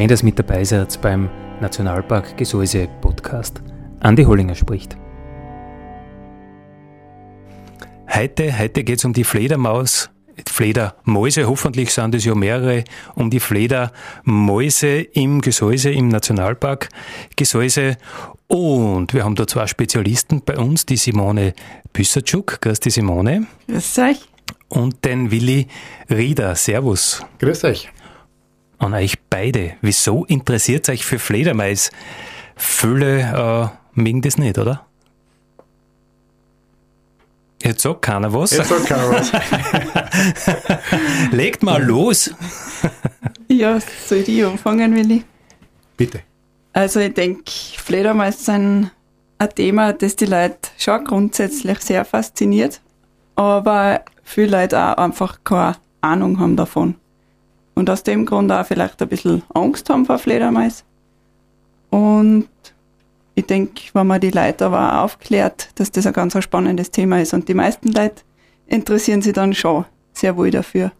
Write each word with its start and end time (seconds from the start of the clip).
Schön, 0.00 0.08
dass 0.08 0.22
ihr 0.22 0.24
mit 0.24 0.38
dabei 0.38 0.64
seid 0.64 0.98
beim 1.02 1.28
Nationalpark 1.60 2.34
Gesäuse 2.38 2.88
Podcast. 3.02 3.60
Andi 4.00 4.24
Hollinger 4.24 4.54
spricht. 4.54 4.96
Heute, 8.10 8.58
heute 8.58 8.82
geht 8.82 8.96
es 8.96 9.04
um 9.04 9.12
die 9.12 9.24
Fledermaus. 9.24 10.08
Fledermäuse, 10.48 11.46
hoffentlich 11.46 11.92
sind 11.92 12.14
es 12.14 12.24
ja 12.24 12.34
mehrere, 12.34 12.84
um 13.14 13.28
die 13.28 13.40
Fledermäuse 13.40 15.02
im 15.02 15.42
Gesäuse, 15.42 15.90
im 15.90 16.08
Nationalpark 16.08 16.88
Gesäuse. 17.36 17.98
Und 18.46 19.12
wir 19.12 19.24
haben 19.24 19.34
da 19.34 19.46
zwei 19.46 19.66
Spezialisten 19.66 20.40
bei 20.40 20.56
uns, 20.56 20.86
die 20.86 20.96
Simone 20.96 21.52
Büssertschuk. 21.92 22.62
Grüß 22.62 22.80
die 22.80 22.88
Simone. 22.88 23.48
Grüß 23.68 23.98
euch. 23.98 24.20
Und 24.70 25.04
den 25.04 25.30
Willi 25.30 25.66
Rieder. 26.08 26.54
Servus. 26.54 27.22
Grüß 27.38 27.64
euch 27.64 27.90
an 28.80 28.94
euch 28.94 29.18
beide. 29.28 29.74
Wieso 29.82 30.24
interessiert 30.24 30.88
euch 30.88 31.04
für 31.04 31.18
Fledermais? 31.18 31.90
Fülle 32.56 33.72
äh, 33.94 34.00
mögen 34.00 34.22
das 34.22 34.38
nicht, 34.38 34.58
oder? 34.58 34.86
Jetzt 37.62 37.82
sagt 37.82 38.02
keiner 38.02 38.32
was. 38.32 38.52
Jetzt 38.52 38.68
sagt 38.68 38.86
keiner 38.86 39.10
was. 39.10 39.32
Legt 41.30 41.62
mal 41.62 41.82
los. 41.82 42.34
ja, 43.48 43.78
soll 44.06 44.24
ich 44.26 44.44
anfangen, 44.44 44.96
Willi? 44.96 45.24
Bitte. 45.96 46.22
Also 46.72 47.00
ich 47.00 47.12
denke, 47.12 47.50
Fledermaus 47.76 48.46
sind 48.46 48.90
ein 49.38 49.50
Thema, 49.54 49.92
das 49.92 50.16
die 50.16 50.24
Leute 50.26 50.70
schon 50.78 51.04
grundsätzlich 51.04 51.80
sehr 51.80 52.04
fasziniert, 52.04 52.80
aber 53.36 54.04
viele 54.22 54.62
Leute 54.62 54.78
auch 54.78 54.96
einfach 54.96 55.38
keine 55.44 55.76
Ahnung 56.00 56.38
haben 56.38 56.56
davon 56.56 56.94
und 57.80 57.90
aus 57.90 58.02
dem 58.02 58.26
Grund 58.26 58.52
auch 58.52 58.64
vielleicht 58.64 59.00
ein 59.02 59.08
bisschen 59.08 59.42
Angst 59.54 59.88
haben 59.90 60.04
vor 60.04 60.18
Fledermais. 60.18 60.84
Und 61.88 62.48
ich 63.34 63.46
denke, 63.46 63.82
wenn 63.94 64.06
man 64.06 64.20
die 64.20 64.30
Leute 64.30 64.66
aber 64.66 64.92
auch 64.92 65.04
aufklärt, 65.04 65.70
dass 65.76 65.90
das 65.90 66.06
ein 66.06 66.12
ganz 66.12 66.40
spannendes 66.42 66.90
Thema 66.90 67.20
ist 67.20 67.32
und 67.32 67.48
die 67.48 67.54
meisten 67.54 67.90
Leute 67.90 68.22
interessieren 68.66 69.22
sich 69.22 69.32
dann 69.32 69.54
schon 69.54 69.86
sehr 70.12 70.36
wohl 70.36 70.50
dafür. 70.50 70.92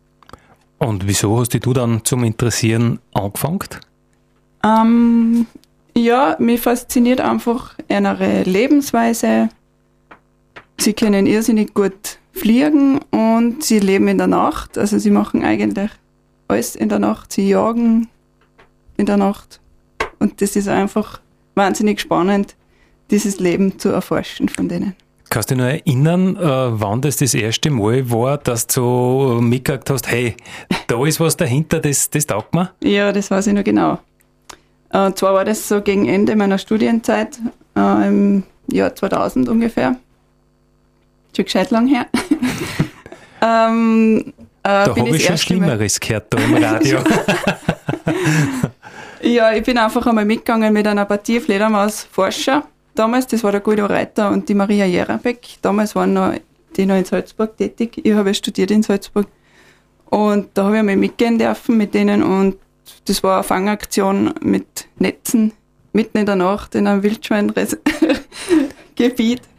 Und 0.78 1.06
wieso 1.06 1.38
hast 1.38 1.52
du 1.52 1.72
dann 1.74 2.02
zum 2.04 2.24
Interessieren 2.24 2.98
angefangen? 3.12 3.68
Ähm, 4.64 5.46
ja, 5.94 6.36
mich 6.38 6.62
fasziniert 6.62 7.20
einfach 7.20 7.74
ihre 7.88 8.42
Lebensweise. 8.44 9.50
Sie 10.78 10.94
können 10.94 11.26
irrsinnig 11.26 11.74
gut 11.74 12.18
fliegen 12.32 13.00
und 13.10 13.62
sie 13.62 13.80
leben 13.80 14.08
in 14.08 14.16
der 14.16 14.28
Nacht. 14.28 14.78
Also 14.78 14.98
sie 14.98 15.10
machen 15.10 15.44
eigentlich 15.44 15.90
alles 16.50 16.76
in 16.76 16.88
der 16.88 16.98
Nacht, 16.98 17.32
sie 17.32 17.48
jagen 17.48 18.08
in 18.96 19.06
der 19.06 19.16
Nacht. 19.16 19.60
Und 20.18 20.40
das 20.42 20.56
ist 20.56 20.68
einfach 20.68 21.20
wahnsinnig 21.54 22.00
spannend, 22.00 22.56
dieses 23.10 23.40
Leben 23.40 23.78
zu 23.78 23.88
erforschen 23.88 24.48
von 24.48 24.68
denen. 24.68 24.94
Kannst 25.30 25.50
du 25.50 25.54
dich 25.54 25.62
noch 25.62 25.70
erinnern, 25.70 26.36
äh, 26.36 26.80
wann 26.80 27.00
das 27.00 27.16
das 27.16 27.34
erste 27.34 27.70
Mal 27.70 28.10
war, 28.10 28.38
dass 28.38 28.66
du 28.66 29.38
mitgekriegt 29.40 29.88
hast, 29.88 30.10
hey, 30.10 30.36
da 30.88 31.04
ist 31.06 31.20
was 31.20 31.36
dahinter, 31.36 31.78
das, 31.78 32.10
das 32.10 32.26
taugt 32.26 32.52
mir? 32.52 32.72
Ja, 32.82 33.12
das 33.12 33.30
weiß 33.30 33.46
ich 33.46 33.52
noch 33.52 33.62
genau. 33.62 34.00
Und 34.92 35.12
äh, 35.12 35.14
zwar 35.14 35.34
war 35.34 35.44
das 35.44 35.68
so 35.68 35.80
gegen 35.82 36.08
Ende 36.08 36.34
meiner 36.34 36.58
Studienzeit, 36.58 37.38
äh, 37.76 38.08
im 38.08 38.42
Jahr 38.72 38.94
2000 38.94 39.48
ungefähr. 39.48 39.96
Schon 41.36 41.44
gescheit 41.44 41.70
lang 41.70 41.86
her. 41.86 42.06
ähm, 43.40 44.32
äh, 44.70 44.84
da 44.86 44.96
habe 44.96 45.16
ich 45.16 45.24
schon 45.24 45.38
Schlimmeres 45.38 46.00
Mal. 46.00 46.06
gehört 46.06 46.26
da 46.30 46.38
im 46.38 46.54
Radio. 46.54 46.98
ja, 49.22 49.52
ich 49.52 49.64
bin 49.64 49.78
einfach 49.78 50.06
einmal 50.06 50.24
mitgegangen 50.24 50.72
mit 50.72 50.86
einer 50.86 51.04
Partie 51.04 51.40
Fledermaus-Forscher. 51.40 52.64
Damals, 52.94 53.26
das 53.26 53.42
war 53.44 53.52
der 53.52 53.60
Guido 53.60 53.86
Reiter 53.86 54.30
und 54.30 54.48
die 54.48 54.54
Maria 54.54 54.84
Jerabeck. 54.84 55.40
Damals 55.62 55.94
waren 55.94 56.12
noch, 56.12 56.34
die 56.76 56.86
noch 56.86 56.96
in 56.96 57.04
Salzburg 57.04 57.56
tätig. 57.56 58.00
Ich 58.02 58.12
habe 58.12 58.34
studiert 58.34 58.70
in 58.70 58.82
Salzburg. 58.82 59.26
Und 60.06 60.48
da 60.54 60.64
habe 60.64 60.74
ich 60.74 60.80
einmal 60.80 60.96
mitgehen 60.96 61.38
dürfen 61.38 61.76
mit 61.76 61.94
denen 61.94 62.22
und 62.22 62.56
das 63.04 63.22
war 63.22 63.36
eine 63.36 63.44
Fangaktion 63.44 64.34
mit 64.42 64.88
Netzen 64.98 65.52
mitten 65.92 66.18
in 66.18 66.26
der 66.26 66.36
Nacht 66.36 66.74
in 66.74 66.86
einem 66.86 67.02
Wildschweingebiet. 67.02 67.80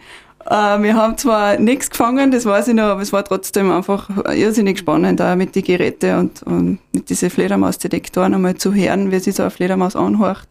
Äh, 0.49 0.81
wir 0.81 0.95
haben 0.95 1.17
zwar 1.17 1.57
nichts 1.57 1.89
gefangen, 1.89 2.31
das 2.31 2.45
weiß 2.45 2.69
ich 2.69 2.73
noch, 2.73 2.83
aber 2.83 3.01
es 3.01 3.13
war 3.13 3.23
trotzdem 3.23 3.71
einfach 3.71 4.09
irrsinnig 4.33 4.79
spannend, 4.79 5.21
auch 5.21 5.35
mit 5.35 5.55
den 5.55 5.63
Geräten 5.63 6.17
und, 6.17 6.43
und 6.43 6.79
mit 6.93 7.09
diesen 7.09 7.29
Fledermausdetektoren 7.29 8.33
einmal 8.33 8.55
zu 8.55 8.73
hören, 8.73 9.11
wie 9.11 9.19
sich 9.19 9.35
so 9.35 9.43
eine 9.43 9.51
Fledermaus 9.51 9.95
anhorcht. 9.95 10.47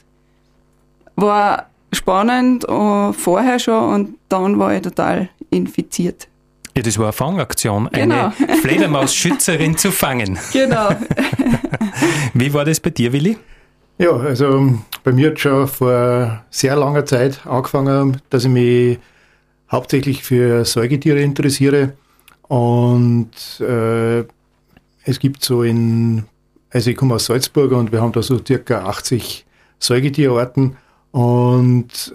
War 1.17 1.67
spannend 1.93 2.69
uh, 2.69 3.13
vorher 3.13 3.59
schon 3.59 3.95
und 3.95 4.15
dann 4.29 4.59
war 4.59 4.75
ich 4.75 4.83
total 4.83 5.29
infiziert. 5.51 6.29
Ja, 6.77 6.83
das 6.83 6.99
war 6.99 7.07
eine 7.07 7.13
Fangaktion, 7.13 7.89
genau. 7.93 8.33
eine 8.39 8.57
Fledermausschützerin 8.63 9.77
zu 9.77 9.91
fangen. 9.91 10.39
Genau. 10.53 10.91
Wie 12.35 12.55
war 12.55 12.65
das 12.65 12.79
bei 12.79 12.91
dir, 12.91 13.13
Willi? 13.13 13.37
Ja, 13.99 14.13
also 14.13 14.79
bei 15.05 15.13
mir 15.13 15.31
hat 15.31 15.41
schon 15.41 15.67
vor 15.67 16.43
sehr 16.49 16.77
langer 16.77 17.05
Zeit 17.05 17.45
angefangen, 17.45 18.23
dass 18.31 18.45
ich 18.45 18.51
mich 18.51 18.99
hauptsächlich 19.71 20.23
für 20.23 20.65
Säugetiere 20.65 21.21
interessiere. 21.21 21.93
Und 22.49 23.31
äh, 23.61 24.25
es 25.05 25.19
gibt 25.19 25.45
so 25.45 25.63
in, 25.63 26.25
also 26.71 26.91
ich 26.91 26.97
komme 26.97 27.15
aus 27.15 27.27
Salzburg 27.27 27.73
und 27.73 27.93
wir 27.93 28.01
haben 28.01 28.13
da 28.13 28.23
so 28.23 28.41
circa 28.45 28.85
80 28.87 29.47
Säugetierarten. 29.79 30.77
Und 31.13 32.15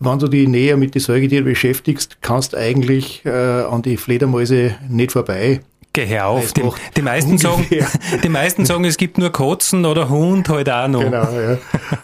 wenn 0.00 0.18
du 0.18 0.28
dich 0.28 0.48
näher 0.48 0.76
mit 0.76 0.94
den 0.94 1.00
Säugetieren 1.00 1.44
beschäftigst, 1.44 2.18
kannst 2.20 2.56
eigentlich 2.56 3.24
äh, 3.24 3.30
an 3.30 3.82
die 3.82 3.96
Fledermäuse 3.96 4.76
nicht 4.88 5.12
vorbei. 5.12 5.60
Geh 5.92 6.18
auf. 6.18 6.52
Die, 6.52 6.62
die, 6.96 7.02
meisten 7.02 7.38
sagen, 7.38 7.66
die 8.22 8.28
meisten 8.28 8.66
sagen, 8.66 8.84
es 8.84 8.96
gibt 8.96 9.16
nur 9.16 9.30
Katzen 9.30 9.86
oder 9.86 10.08
Hund 10.08 10.48
halt 10.48 10.68
auch 10.68 10.88
noch. 10.88 11.00
Genau, 11.00 11.28
ja. 11.32 11.58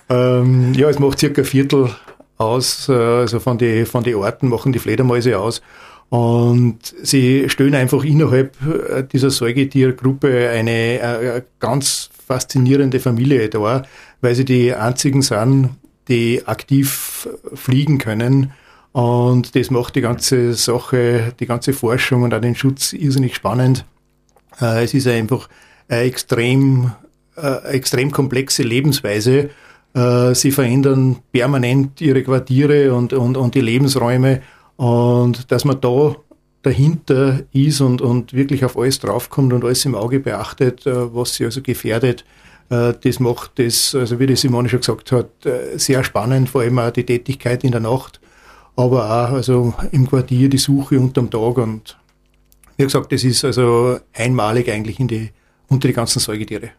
ähm, 0.08 0.72
ja, 0.74 0.88
es 0.88 1.00
macht 1.00 1.18
circa 1.18 1.42
ein 1.42 1.44
Viertel 1.44 1.90
aus, 2.40 2.88
äh, 2.88 2.92
also 2.92 3.38
von 3.38 3.58
den 3.58 3.86
von 3.86 4.02
die 4.02 4.14
Orten 4.14 4.48
machen 4.48 4.72
die 4.72 4.78
Fledermäuse 4.78 5.38
aus. 5.38 5.60
Und 6.08 6.78
sie 7.02 7.48
stellen 7.48 7.74
einfach 7.74 8.02
innerhalb 8.02 8.56
äh, 8.66 9.04
dieser 9.04 9.30
Säugetiergruppe 9.30 10.48
eine, 10.50 11.00
eine 11.02 11.18
äh, 11.20 11.42
ganz 11.60 12.10
faszinierende 12.26 12.98
Familie 12.98 13.48
dar, 13.48 13.86
weil 14.20 14.34
sie 14.34 14.44
die 14.44 14.74
einzigen 14.74 15.22
sind, 15.22 15.70
die 16.08 16.42
aktiv 16.46 17.28
fliegen 17.54 17.98
können. 17.98 18.52
Und 18.92 19.54
das 19.54 19.70
macht 19.70 19.94
die 19.94 20.00
ganze 20.00 20.54
Sache, 20.54 21.32
die 21.38 21.46
ganze 21.46 21.72
Forschung 21.72 22.22
und 22.22 22.34
auch 22.34 22.40
den 22.40 22.56
Schutz 22.56 22.92
irrsinnig 22.92 23.36
spannend. 23.36 23.84
Es 24.58 24.94
ist 24.94 25.06
einfach 25.06 25.48
eine 25.88 26.00
extrem, 26.00 26.90
extrem 27.70 28.10
komplexe 28.10 28.64
Lebensweise 28.64 29.50
sie 29.92 30.52
verändern 30.52 31.16
permanent 31.32 32.00
ihre 32.00 32.22
Quartiere 32.22 32.94
und, 32.94 33.12
und, 33.12 33.36
und 33.36 33.54
die 33.56 33.60
Lebensräume. 33.60 34.40
Und 34.76 35.50
dass 35.50 35.64
man 35.64 35.80
da 35.80 36.14
dahinter 36.62 37.40
ist 37.52 37.80
und, 37.80 38.02
und 38.02 38.34
wirklich 38.34 38.64
auf 38.64 38.76
alles 38.76 38.98
draufkommt 38.98 39.52
und 39.52 39.64
alles 39.64 39.84
im 39.84 39.94
Auge 39.94 40.20
beachtet, 40.20 40.86
äh, 40.86 41.14
was 41.14 41.34
sie 41.34 41.44
also 41.44 41.62
gefährdet, 41.62 42.24
äh, 42.68 42.92
das 43.02 43.20
macht 43.20 43.52
das, 43.58 43.94
also 43.94 44.18
wie 44.18 44.26
die 44.26 44.36
Simone 44.36 44.68
schon 44.68 44.80
gesagt 44.80 45.12
hat, 45.12 45.30
sehr 45.76 46.04
spannend, 46.04 46.48
vor 46.48 46.62
allem 46.62 46.78
auch 46.78 46.90
die 46.90 47.06
Tätigkeit 47.06 47.64
in 47.64 47.72
der 47.72 47.80
Nacht, 47.80 48.20
aber 48.76 49.04
auch 49.04 49.34
also 49.34 49.74
im 49.92 50.08
Quartier 50.08 50.48
die 50.48 50.58
Suche 50.58 50.98
unterm 50.98 51.30
Tag 51.30 51.58
und 51.58 51.96
wie 52.76 52.84
gesagt, 52.84 53.12
das 53.12 53.24
ist 53.24 53.44
also 53.44 53.98
einmalig 54.14 54.70
eigentlich 54.70 55.00
in 55.00 55.08
die, 55.08 55.30
unter 55.68 55.88
die 55.88 55.94
ganzen 55.94 56.18
Säugetiere. 56.20 56.70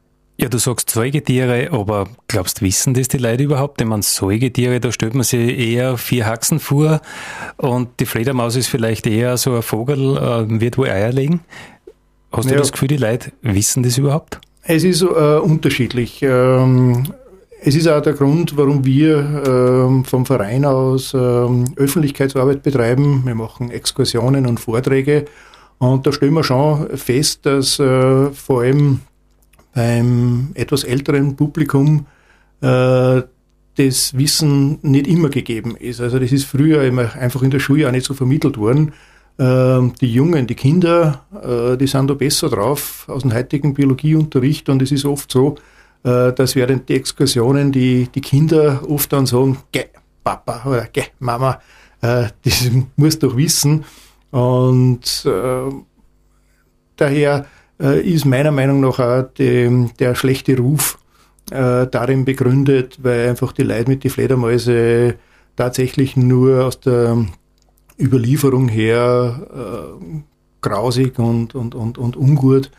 Ja, 0.41 0.49
du 0.49 0.57
sagst 0.57 0.89
Säugetiere, 0.89 1.69
aber 1.71 2.07
glaubst, 2.27 2.63
wissen 2.63 2.95
das 2.95 3.07
die 3.07 3.19
Leute 3.19 3.43
überhaupt? 3.43 3.79
Ich 3.79 3.85
meine, 3.85 4.01
Säugetiere, 4.01 4.79
da 4.79 4.91
stellt 4.91 5.13
man 5.13 5.21
sich 5.21 5.55
eher 5.55 5.97
vier 5.97 6.25
Haxen 6.25 6.59
vor 6.59 6.99
und 7.57 7.89
die 7.99 8.07
Fledermaus 8.07 8.55
ist 8.55 8.65
vielleicht 8.65 9.05
eher 9.05 9.37
so 9.37 9.53
ein 9.53 9.61
Vogel, 9.61 10.17
äh, 10.17 10.59
wird 10.59 10.79
wohl 10.79 10.89
Eier 10.89 11.11
legen. 11.11 11.41
Hast 12.31 12.45
ja. 12.45 12.53
du 12.53 12.57
das 12.57 12.71
Gefühl, 12.71 12.87
die 12.87 12.97
Leute 12.97 13.31
wissen 13.43 13.83
das 13.83 13.99
überhaupt? 13.99 14.41
Es 14.63 14.83
ist 14.83 15.03
äh, 15.03 15.05
unterschiedlich. 15.05 16.23
Ähm, 16.23 17.03
es 17.61 17.75
ist 17.75 17.87
auch 17.87 18.01
der 18.01 18.13
Grund, 18.13 18.57
warum 18.57 18.83
wir 18.83 19.43
ähm, 19.45 20.03
vom 20.05 20.25
Verein 20.25 20.65
aus 20.65 21.13
ähm, 21.13 21.65
Öffentlichkeitsarbeit 21.75 22.63
betreiben. 22.63 23.21
Wir 23.25 23.35
machen 23.35 23.69
Exkursionen 23.69 24.47
und 24.47 24.59
Vorträge. 24.59 25.25
Und 25.77 26.07
da 26.07 26.11
stellen 26.11 26.33
wir 26.33 26.43
schon 26.43 26.97
fest, 26.97 27.45
dass 27.45 27.77
äh, 27.77 28.31
vor 28.31 28.61
allem 28.61 29.01
beim 29.73 30.51
etwas 30.53 30.83
älteren 30.83 31.35
Publikum 31.35 32.05
äh, 32.61 33.21
das 33.75 34.17
Wissen 34.17 34.79
nicht 34.81 35.07
immer 35.07 35.29
gegeben 35.29 35.75
ist. 35.77 36.01
Also 36.01 36.19
das 36.19 36.31
ist 36.31 36.45
früher 36.45 36.83
immer 36.83 37.13
einfach 37.15 37.41
in 37.41 37.51
der 37.51 37.59
Schule 37.59 37.87
auch 37.87 37.91
nicht 37.91 38.05
so 38.05 38.13
vermittelt 38.13 38.57
worden. 38.57 38.93
Ähm, 39.39 39.93
die 40.01 40.13
Jungen, 40.13 40.45
die 40.45 40.55
Kinder, 40.55 41.25
äh, 41.41 41.77
die 41.77 41.87
sind 41.87 42.09
da 42.09 42.13
besser 42.13 42.49
drauf 42.49 43.05
aus 43.07 43.21
dem 43.21 43.33
heutigen 43.33 43.73
Biologieunterricht 43.73 44.67
und 44.69 44.81
es 44.81 44.91
ist 44.91 45.05
oft 45.05 45.31
so, 45.31 45.55
äh, 46.03 46.33
dass 46.33 46.55
während 46.55 46.89
die 46.89 46.95
Exkursionen 46.95 47.71
die, 47.71 48.09
die 48.13 48.21
Kinder 48.21 48.81
oft 48.87 49.13
dann 49.13 49.25
sagen, 49.25 49.57
geh, 49.71 49.85
Papa 50.23 50.63
oder 50.65 50.87
geh, 50.91 51.05
Mama, 51.19 51.59
äh, 52.01 52.27
das 52.43 52.69
musst 52.97 53.23
doch 53.23 53.37
wissen. 53.37 53.85
Und 54.31 55.25
äh, 55.25 55.71
daher 56.97 57.45
ist 57.83 58.25
meiner 58.25 58.51
Meinung 58.51 58.81
nach 58.81 58.99
auch 58.99 59.23
die, 59.37 59.89
der 59.99 60.15
schlechte 60.15 60.57
Ruf 60.57 60.99
äh, 61.51 61.87
darin 61.87 62.25
begründet, 62.25 62.99
weil 63.01 63.29
einfach 63.29 63.51
die 63.51 63.63
Leute 63.63 63.89
mit 63.89 64.03
den 64.03 64.11
Fledermäuse 64.11 65.15
tatsächlich 65.55 66.15
nur 66.15 66.65
aus 66.65 66.79
der 66.79 67.25
Überlieferung 67.99 68.67
her 68.67 69.47
äh, 69.53 70.21
grausig 70.61 71.19
und, 71.19 71.55
und, 71.55 71.75
und, 71.75 71.97
und 71.97 72.15
ungut 72.15 72.71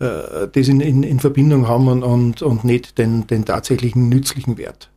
äh, 0.00 0.48
das 0.52 0.68
in, 0.68 0.80
in, 0.80 1.02
in 1.02 1.20
Verbindung 1.20 1.68
haben 1.68 1.88
und, 1.88 2.02
und, 2.02 2.42
und 2.42 2.64
nicht 2.64 2.98
den, 2.98 3.26
den 3.26 3.44
tatsächlichen 3.44 4.08
nützlichen 4.08 4.58
Wert. 4.58 4.90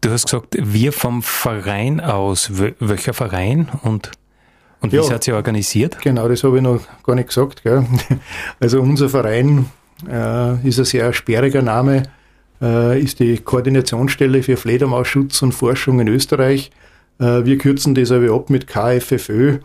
Du 0.00 0.10
hast 0.10 0.26
gesagt, 0.26 0.56
wir 0.60 0.92
vom 0.92 1.22
Verein 1.22 2.00
aus. 2.00 2.52
Welcher 2.78 3.12
Verein 3.12 3.68
und, 3.82 4.12
und 4.80 4.92
wie 4.92 4.96
ja, 4.96 5.02
seid 5.02 5.26
ihr 5.26 5.34
organisiert? 5.34 6.00
Genau, 6.00 6.28
das 6.28 6.44
habe 6.44 6.56
ich 6.56 6.62
noch 6.62 6.80
gar 7.04 7.14
nicht 7.14 7.28
gesagt. 7.28 7.62
Gell? 7.62 7.84
Also 8.60 8.80
unser 8.80 9.08
Verein 9.08 9.66
äh, 10.08 10.66
ist 10.66 10.78
ein 10.78 10.84
sehr 10.84 11.12
sperriger 11.12 11.62
Name, 11.62 12.04
äh, 12.60 13.00
ist 13.00 13.20
die 13.20 13.38
Koordinationsstelle 13.38 14.42
für 14.42 14.56
Fledermausschutz 14.56 15.42
und 15.42 15.52
Forschung 15.52 16.00
in 16.00 16.08
Österreich. 16.08 16.70
Äh, 17.18 17.44
wir 17.44 17.58
kürzen 17.58 17.94
das 17.94 18.12
aber 18.12 18.32
ab 18.34 18.50
mit 18.50 18.66
KFFÖ. 18.66 19.58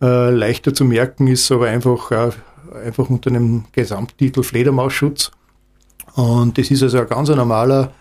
Äh, 0.00 0.30
leichter 0.30 0.74
zu 0.74 0.84
merken 0.84 1.26
ist 1.26 1.50
aber 1.50 1.68
einfach 1.68 2.10
einfach 2.84 3.08
unter 3.08 3.30
dem 3.30 3.64
Gesamttitel 3.72 4.42
Fledermausschutz. 4.42 5.30
Und 6.14 6.58
das 6.58 6.70
ist 6.70 6.82
also 6.82 6.98
ein 7.00 7.08
ganz 7.08 7.28
normaler, 7.28 7.92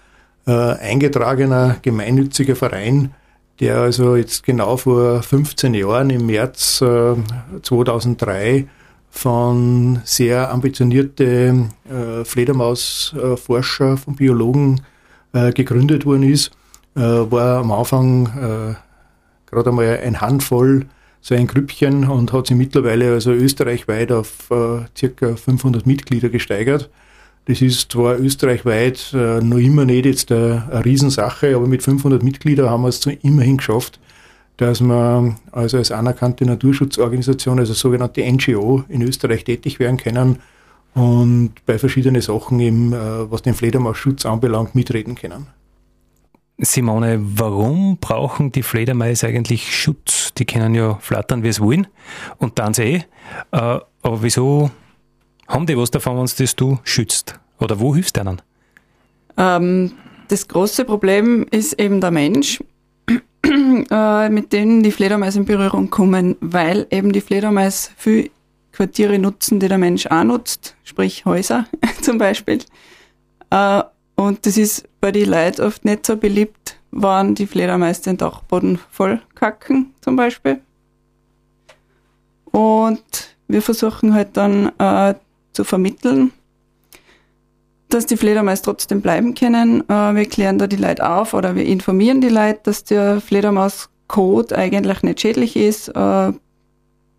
äh, 0.48 0.52
eingetragener, 0.52 1.78
gemeinnütziger 1.82 2.56
Verein, 2.56 3.14
der 3.60 3.78
also 3.78 4.16
jetzt 4.16 4.44
genau 4.44 4.78
vor 4.78 5.22
15 5.24 5.74
Jahren 5.74 6.10
im 6.10 6.26
März 6.26 6.82
äh, 6.82 7.16
2003 7.62 8.68
von 9.10 10.02
sehr 10.04 10.52
ambitionierte 10.52 11.70
äh, 11.90 12.26
Fledermausforscher, 12.26 13.98
von 13.98 14.16
Biologen 14.16 14.82
äh, 15.34 15.52
gegründet 15.54 16.06
worden 16.06 16.24
ist, 16.24 16.52
äh, 16.96 17.02
war 17.02 17.60
am 17.60 17.72
Anfang 17.72 18.26
äh, 18.26 18.76
gerade 19.46 19.70
einmal 19.70 20.00
ein 20.04 20.20
Handvoll 20.20 20.88
so 21.22 21.34
ein 21.34 21.48
Grüppchen 21.48 22.08
und 22.08 22.34
hat 22.34 22.48
sich 22.48 22.56
mittlerweile 22.56 23.14
also 23.14 23.32
österreichweit 23.32 24.12
auf 24.12 24.52
äh, 24.52 24.86
circa 24.96 25.36
500 25.36 25.88
Mitglieder 25.88 26.30
gesteigert. 26.30 26.92
Das 27.46 27.62
ist 27.62 27.92
zwar 27.92 28.18
österreichweit 28.18 29.14
äh, 29.14 29.40
noch 29.40 29.58
immer 29.58 29.86
nicht 29.86 30.06
jetzt 30.06 30.32
eine, 30.32 30.68
eine 30.72 30.84
Riesensache, 30.84 31.56
aber 31.56 31.68
mit 31.68 31.84
500 31.84 32.24
Mitgliedern 32.24 32.70
haben 32.70 32.82
wir 32.82 32.90
es 32.90 33.06
immerhin 33.06 33.58
geschafft, 33.58 34.00
dass 34.58 34.82
wir 34.82 35.36
also 35.52 35.78
als 35.78 35.92
anerkannte 35.92 36.46
Naturschutzorganisation, 36.46 37.60
also 37.60 37.74
sogenannte 37.74 38.24
NGO, 38.24 38.84
in 38.90 39.04
Österreich 39.04 39.44
tätig 39.44 39.80
werden 39.80 39.98
können 39.98 40.40
und 40.96 41.54
bei 41.66 41.78
verschiedenen 41.78 42.22
Sachen 42.22 42.60
eben, 42.60 42.94
äh, 42.94 43.30
was 43.30 43.44
den 43.44 43.54
Fledermausschutz 43.54 44.26
anbelangt, 44.26 44.74
mitreden 44.74 45.14
können. 45.16 45.48
Simone, 46.58 47.20
warum 47.22 47.98
brauchen 47.98 48.54
die 48.54 48.64
Fledermäuse 48.64 49.28
eigentlich 49.28 49.76
Schutz? 49.76 50.34
Die 50.38 50.46
können 50.46 50.74
ja 50.74 50.96
flattern, 50.96 51.44
wie 51.44 51.50
es 51.50 51.60
wollen 51.60 51.86
und 52.38 52.58
dann 52.60 52.74
eh. 52.76 52.96
Äh, 52.96 53.04
aber 53.52 54.24
wieso 54.24 54.72
haben 55.48 55.66
die 55.66 55.78
was 55.78 55.92
davon, 55.92 56.18
wenn 56.18 56.30
das 56.38 56.56
du 56.56 56.80
schützt? 56.84 57.40
Oder 57.60 57.80
wo 57.80 57.96
hilfst 57.96 58.18
du 58.18 58.22
ihnen? 58.22 58.42
Ähm, 59.38 59.92
das 60.28 60.48
große 60.48 60.86
Problem 60.86 61.46
ist 61.52 61.80
eben 61.80 62.02
der 62.02 62.12
Mensch, 62.12 62.64
äh, 63.92 64.30
mit 64.30 64.54
dem 64.54 64.84
die 64.84 64.92
Fledermäuse 64.92 65.40
in 65.40 65.46
Berührung 65.46 65.90
kommen, 65.90 66.36
weil 66.42 66.88
eben 66.90 67.12
die 67.12 67.22
Fledermäuse 67.22 67.92
viel 67.96 68.32
Quartiere 68.72 69.20
nutzen, 69.20 69.60
die 69.60 69.68
der 69.68 69.78
Mensch 69.78 70.08
auch 70.08 70.24
nutzt, 70.24 70.76
sprich 70.84 71.26
Häuser 71.26 71.66
zum 72.02 72.18
Beispiel. 72.18 72.60
Äh, 73.50 73.84
und 74.16 74.46
das 74.46 74.58
ist 74.58 74.88
bei 75.00 75.12
den 75.12 75.30
Leuten 75.30 75.62
oft 75.62 75.86
nicht 75.86 76.06
so 76.06 76.18
beliebt, 76.18 76.78
waren 76.92 77.36
die 77.36 77.48
Fledermäuse 77.48 78.04
den 78.04 78.18
Dachboden 78.18 78.80
voll 78.90 79.22
kacken, 79.36 79.94
zum 80.02 80.16
Beispiel. 80.16 80.62
Und 82.46 83.04
wir 83.48 83.62
versuchen 83.62 84.14
halt 84.14 84.38
dann 84.38 84.72
äh, 84.80 85.14
zu 85.56 85.64
vermitteln, 85.64 86.32
dass 87.90 88.06
die 88.06 88.18
Fledermäuse 88.18 88.64
trotzdem 88.64 89.02
bleiben 89.02 89.34
können. 89.34 89.88
Äh, 89.90 90.16
wir 90.16 90.26
klären 90.26 90.58
da 90.58 90.68
die 90.68 90.76
Leute 90.76 91.10
auf 91.10 91.34
oder 91.34 91.56
wir 91.56 91.66
informieren 91.66 92.22
die 92.22 92.30
Leute, 92.30 92.60
dass 92.64 92.84
der 92.84 93.22
Fledermaus-Code 93.22 94.56
eigentlich 94.56 95.04
nicht 95.04 95.22
schädlich 95.22 95.56
ist, 95.56 95.90
äh, 95.90 96.34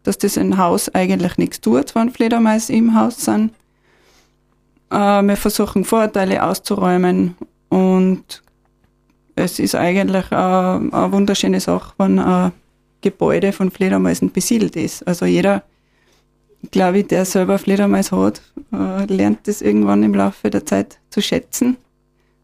dass 0.03 0.19
das 0.19 0.39
ein 0.39 0.59
Haus 0.59 0.95
eigentlich 0.95 1.39
nichts 1.39 1.61
tut, 1.61 1.95
wenn 1.95 2.11
Fledermäuse 2.11 2.73
im 2.73 2.99
Haus 2.99 3.25
sind. 3.25 3.53
Äh, 4.91 5.23
wir 5.23 5.37
versuchen 5.37 5.85
Vorurteile 5.85 6.45
auszuräumen 6.45 7.37
und 7.69 8.43
es 9.35 9.59
ist 9.59 9.75
eigentlich 9.75 10.33
eine 10.33 11.13
wunderschöne 11.13 11.61
Sache, 11.61 11.93
wenn 11.99 12.19
ein 12.19 12.53
Gebäude 13.03 13.53
von 13.53 13.71
Fledermäusen 13.71 14.33
besiedelt 14.33 14.77
ist. 14.77 15.07
Also 15.07 15.27
jeder, 15.27 15.63
glaube 16.71 16.99
ich, 16.99 17.07
der 17.07 17.25
selber 17.25 17.59
Fledermaus 17.59 18.13
hat, 18.13 18.43
äh, 18.73 19.05
lernt 19.07 19.47
das 19.49 19.63
irgendwann 19.63 20.03
im 20.03 20.15
Laufe 20.15 20.51
der 20.51 20.67
Zeit 20.67 20.99
zu 21.11 21.21
schätzen. 21.21 21.77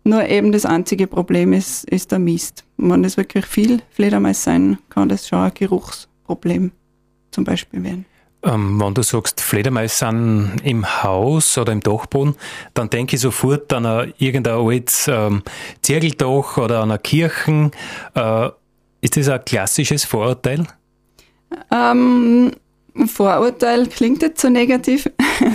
Nur 0.04 0.26
eben 0.28 0.50
das 0.50 0.66
einzige 0.66 1.06
Problem 1.06 1.52
ist, 1.52 1.84
ist 1.84 2.10
der 2.10 2.18
Mist. 2.18 2.64
Wenn 2.76 3.04
es 3.04 3.16
wirklich 3.16 3.46
viel 3.46 3.80
Fledermaus 3.90 4.42
sein, 4.42 4.78
kann 4.88 5.08
das 5.08 5.28
schon 5.28 5.38
ein 5.38 5.54
Geruchsproblem 5.54 6.72
zum 7.30 7.44
Beispiel 7.44 7.84
werden. 7.84 8.04
Ähm, 8.44 8.80
wenn 8.80 8.94
du 8.94 9.02
sagst, 9.02 9.40
Fledermäuse 9.40 9.94
sind 9.94 10.60
im 10.64 11.04
Haus 11.04 11.56
oder 11.56 11.72
im 11.72 11.80
Dachboden, 11.80 12.34
dann 12.74 12.90
denke 12.90 13.14
ich 13.14 13.22
sofort 13.22 13.72
an 13.72 13.86
ein, 13.86 14.14
irgendein 14.18 14.54
altes 14.54 15.06
ähm, 15.06 15.42
Zirkeldach 15.82 16.56
oder 16.56 16.80
an 16.80 16.90
eine 16.90 16.98
Kirche. 16.98 17.70
Äh, 18.14 18.48
ist 19.00 19.16
das 19.16 19.28
ein 19.28 19.44
klassisches 19.44 20.04
Vorurteil? 20.04 20.66
Ähm, 21.70 22.52
Vorurteil 23.06 23.86
klingt 23.86 24.22
jetzt 24.22 24.40
so 24.40 24.48
negativ. 24.48 25.10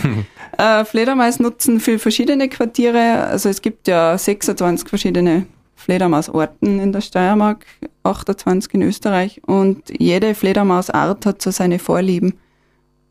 äh, 0.57 0.85
Fledermaus 0.85 1.39
nutzen 1.39 1.79
für 1.79 1.99
verschiedene 1.99 2.49
Quartiere. 2.49 3.27
Also 3.27 3.49
es 3.49 3.61
gibt 3.61 3.87
ja 3.87 4.17
26 4.17 4.89
verschiedene 4.89 5.45
Fledermausorten 5.75 6.79
in 6.79 6.91
der 6.91 7.01
Steiermark, 7.01 7.65
28 8.03 8.73
in 8.73 8.81
Österreich 8.81 9.41
und 9.45 9.83
jede 9.97 10.33
Fledermausart 10.33 11.25
hat 11.25 11.41
so 11.41 11.51
seine 11.51 11.79
Vorlieben. 11.79 12.33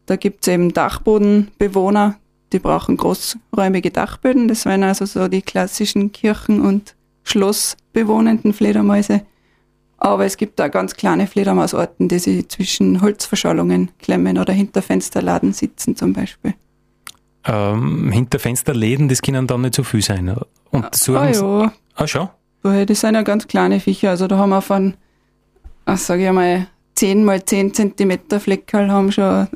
Da 0.06 0.16
gibt 0.16 0.47
es 0.47 0.52
eben 0.52 0.73
Dachbodenbewohner, 0.73 2.16
die 2.52 2.59
brauchen 2.59 2.97
großräumige 2.97 3.90
Dachböden. 3.90 4.49
Das 4.49 4.64
wären 4.64 4.83
also 4.83 5.04
so 5.04 5.28
die 5.28 5.42
klassischen 5.42 6.12
Kirchen- 6.12 6.61
und 6.61 6.97
Schlossbewohnenden 7.23 8.52
Fledermäuse. 8.52 9.23
Aber 9.98 10.24
es 10.24 10.36
gibt 10.36 10.58
da 10.58 10.68
ganz 10.68 10.94
kleine 10.94 11.26
Fledermausorten, 11.26 12.08
die 12.08 12.18
sich 12.18 12.48
zwischen 12.48 13.00
Holzverschallungen 13.00 13.90
klemmen 13.98 14.38
oder 14.38 14.52
hinter 14.52 14.82
Fensterladen 14.82 15.52
sitzen 15.52 15.96
zum 15.96 16.12
Beispiel. 16.12 16.54
Ähm, 17.44 18.10
hinter 18.12 18.38
Fensterläden, 18.38 19.08
das 19.08 19.22
können 19.22 19.46
dann 19.46 19.62
nicht 19.62 19.74
so 19.74 19.84
viel 19.84 20.02
sein. 20.02 20.34
Und 20.70 20.94
so 20.94 21.16
ah, 21.16 21.30
ja. 21.30 21.72
Ah, 21.94 22.06
schon? 22.06 22.28
Das 22.62 23.00
sind 23.00 23.14
ja 23.14 23.22
ganz 23.22 23.46
kleine 23.46 23.80
Viecher. 23.80 24.10
Also 24.10 24.26
da 24.26 24.36
haben 24.38 24.50
wir 24.50 24.60
von, 24.60 24.94
sage 25.94 26.22
ich 26.22 26.28
einmal, 26.28 26.66
10 26.96 27.24
mal 27.24 27.44
10 27.44 27.74
Zentimeter 27.74 28.40
Fleckerl 28.40 28.90
haben 28.90 29.12
schon 29.12 29.46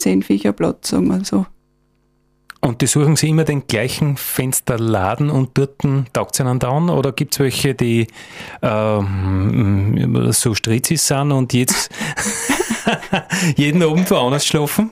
zehn 0.00 0.22
Viecher 0.22 0.52
Platz, 0.52 0.90
sagen 0.90 1.08
wir 1.08 1.24
so. 1.24 1.46
Und 2.62 2.82
die 2.82 2.86
suchen 2.86 3.16
sie 3.16 3.30
immer 3.30 3.44
den 3.44 3.66
gleichen 3.66 4.18
Fensterladen 4.18 5.30
und 5.30 5.56
dort 5.56 5.76
taugt 6.12 6.34
es 6.34 6.40
ihnen 6.40 6.58
dann? 6.58 6.90
Oder 6.90 7.12
gibt 7.12 7.34
es 7.34 7.40
welche, 7.40 7.74
die 7.74 8.06
ähm, 8.60 10.28
so 10.32 10.54
Strizis 10.54 11.06
sind 11.06 11.32
und 11.32 11.54
jetzt 11.54 11.90
jeden 13.56 13.82
Abend 13.82 14.10
woanders 14.10 14.44
schlafen? 14.44 14.90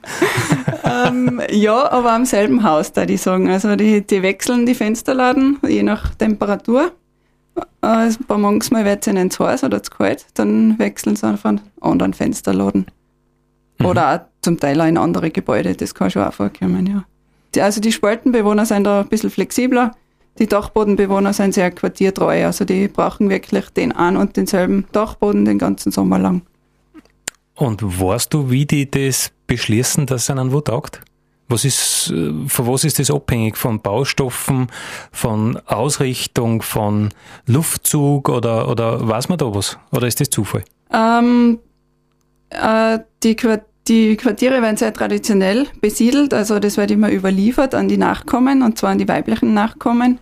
ähm, 0.82 1.42
ja, 1.50 1.90
aber 1.90 2.12
am 2.12 2.24
selben 2.24 2.62
Haus, 2.62 2.92
da 2.92 3.04
die 3.04 3.18
sagen. 3.18 3.50
Also 3.50 3.76
die, 3.76 4.06
die 4.06 4.22
wechseln 4.22 4.64
die 4.64 4.74
Fensterladen, 4.74 5.58
je 5.66 5.82
nach 5.82 6.14
Temperatur. 6.14 6.92
Also 7.82 8.18
bei 8.26 8.38
manchmal 8.38 8.86
wird 8.86 9.06
es 9.06 9.12
ihnen 9.12 9.30
zu 9.30 9.46
heiß 9.46 9.64
oder 9.64 9.82
zu 9.82 9.90
kalt, 9.90 10.26
dann 10.34 10.78
wechseln 10.78 11.16
sie 11.16 11.30
auf 11.30 11.44
einen 11.44 11.60
anderen 11.80 12.14
Fensterladen. 12.14 12.86
Mhm. 13.78 13.86
Oder 13.86 14.14
auch 14.14 14.20
zum 14.40 14.58
Teil 14.58 14.80
auch 14.80 14.86
in 14.86 14.96
andere 14.96 15.30
Gebäude, 15.30 15.74
das 15.74 15.94
kann 15.94 16.10
schon 16.10 16.22
auch 16.22 16.32
vorkommen, 16.32 16.86
ja. 16.86 17.04
Die, 17.54 17.62
also 17.62 17.80
die 17.80 17.92
Spaltenbewohner 17.92 18.66
sind 18.66 18.84
da 18.84 19.00
ein 19.00 19.08
bisschen 19.08 19.30
flexibler. 19.30 19.92
Die 20.38 20.46
Dachbodenbewohner 20.46 21.32
sind 21.32 21.54
sehr 21.54 21.70
quartiertreu, 21.70 22.46
also 22.46 22.64
die 22.64 22.86
brauchen 22.86 23.28
wirklich 23.28 23.70
den 23.70 23.90
einen 23.92 24.16
und 24.16 24.36
denselben 24.36 24.86
Dachboden 24.92 25.44
den 25.44 25.58
ganzen 25.58 25.90
Sommer 25.90 26.18
lang. 26.18 26.42
Und 27.54 27.82
weißt 27.82 28.32
du, 28.32 28.50
wie 28.50 28.64
die 28.64 28.88
das 28.88 29.32
beschließen, 29.48 30.06
dass 30.06 30.22
es 30.22 30.30
einen 30.30 30.52
wo 30.52 30.60
taugt? 30.60 31.00
Was 31.48 31.64
ist, 31.64 32.12
von 32.46 32.66
was 32.66 32.84
ist 32.84 32.98
das 32.98 33.10
abhängig? 33.10 33.56
Von 33.56 33.80
Baustoffen, 33.80 34.68
von 35.10 35.56
Ausrichtung, 35.66 36.62
von 36.62 37.08
Luftzug 37.46 38.28
oder, 38.28 38.68
oder 38.68 39.08
weiß 39.08 39.30
man 39.30 39.38
da 39.38 39.52
was? 39.52 39.78
Oder 39.90 40.06
ist 40.06 40.20
das 40.20 40.30
Zufall? 40.30 40.62
Ähm, 40.92 41.58
äh, 42.50 42.98
die, 43.22 43.34
die 43.88 44.16
Quartiere 44.16 44.60
werden 44.62 44.76
sehr 44.76 44.92
traditionell 44.92 45.66
besiedelt, 45.80 46.34
also 46.34 46.58
das 46.58 46.76
wird 46.76 46.90
immer 46.90 47.10
überliefert 47.10 47.74
an 47.74 47.88
die 47.88 47.96
Nachkommen 47.96 48.62
und 48.62 48.78
zwar 48.78 48.90
an 48.90 48.98
die 48.98 49.08
weiblichen 49.08 49.54
Nachkommen. 49.54 50.18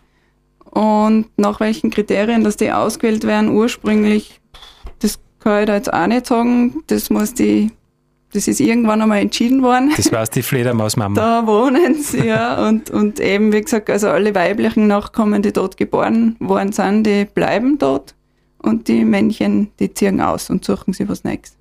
Und 0.70 1.26
nach 1.36 1.58
welchen 1.60 1.90
Kriterien, 1.90 2.44
dass 2.44 2.56
die 2.56 2.70
ausgewählt 2.70 3.24
werden, 3.24 3.50
ursprünglich, 3.50 4.40
das 4.98 5.18
kann 5.40 5.60
ich 5.60 5.66
da 5.66 5.74
jetzt 5.74 5.92
auch 5.92 6.06
nicht 6.06 6.26
sagen. 6.26 6.82
Das 6.88 7.08
muss 7.08 7.32
die, 7.32 7.70
das 8.32 8.46
ist 8.46 8.60
irgendwann 8.60 9.00
einmal 9.00 9.20
entschieden 9.20 9.62
worden. 9.62 9.92
Das 9.96 10.12
weiß 10.12 10.30
die 10.30 10.42
Fledermausmama. 10.42 11.14
Da 11.20 11.46
wohnen 11.46 11.94
sie, 11.94 12.26
ja. 12.26 12.68
Und, 12.68 12.90
und 12.90 13.20
eben, 13.20 13.52
wie 13.52 13.62
gesagt, 13.62 13.88
also 13.88 14.08
alle 14.08 14.34
weiblichen 14.34 14.86
Nachkommen, 14.86 15.40
die 15.40 15.52
dort 15.52 15.76
geboren 15.78 16.36
worden 16.40 16.72
sind, 16.72 17.04
die 17.04 17.24
bleiben 17.24 17.78
dort. 17.78 18.14
Und 18.58 18.88
die 18.88 19.04
Männchen, 19.04 19.70
die 19.80 19.94
ziehen 19.94 20.20
aus 20.20 20.50
und 20.50 20.64
suchen 20.64 20.92
sich 20.92 21.08
was 21.08 21.24
Neues. 21.24 21.56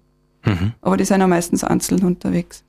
Mhm. 0.45 0.73
Aber 0.81 0.97
die 0.97 1.05
sind 1.05 1.21
ja 1.21 1.27
meistens 1.27 1.63
einzeln 1.63 2.03
unterwegs. 2.03 2.63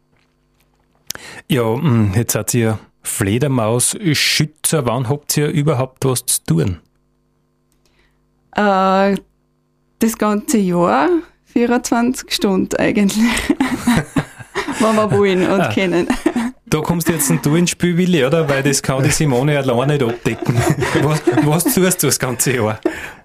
Ja, 1.49 1.75
hm, 1.75 2.13
jetzt 2.15 2.33
seid 2.33 2.53
ihr 2.55 2.79
Fledermaus-Schützer. 3.03 4.87
Wann 4.87 5.09
habt 5.09 5.37
ihr 5.37 5.49
überhaupt 5.49 6.05
was 6.05 6.27
zu 6.27 6.45
tun? 6.45 6.79
Äh, 8.55 9.17
das 9.99 10.19
ganze 10.19 10.59
Jahr, 10.59 11.09
24 11.47 12.33
Stunden 12.33 12.77
eigentlich. 12.77 13.19
Wenn 14.79 14.95
wir 14.95 15.11
wollen 15.11 15.49
und 15.49 15.61
ah. 15.61 15.73
können. 15.73 16.07
Da 16.69 16.81
kommst 16.81 17.09
du 17.09 17.13
jetzt 17.13 17.33
du 17.43 17.55
ins 17.55 17.71
Spiel, 17.71 17.97
Willi, 17.97 18.25
oder? 18.25 18.49
Weil 18.49 18.63
das 18.63 18.83
kann 18.83 19.03
die 19.03 19.11
Simone 19.11 19.57
allein 19.57 19.89
nicht 19.89 20.03
abdecken. 20.03 20.57
Was, 21.03 21.23
was 21.45 21.65
tust 21.65 22.03
du 22.03 22.09
das 22.09 22.19
ganze 22.19 22.57
Jahr? 22.57 22.81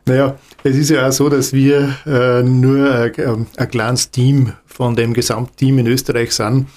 Naja, 0.06 0.36
es 0.64 0.76
ist 0.76 0.90
ja 0.90 1.08
auch 1.08 1.12
so, 1.12 1.30
dass 1.30 1.54
wir 1.54 1.96
äh, 2.06 2.44
nur 2.44 2.92
ein, 2.92 3.12
ähm, 3.18 3.46
ein 3.58 3.70
kleines 3.70 4.12
Team 4.12 4.54
von 4.66 4.96
dem 4.96 5.14
Gesamtteam 5.14 5.80
in 5.80 5.88
Österreich 5.88 6.34
sind. 6.34 6.68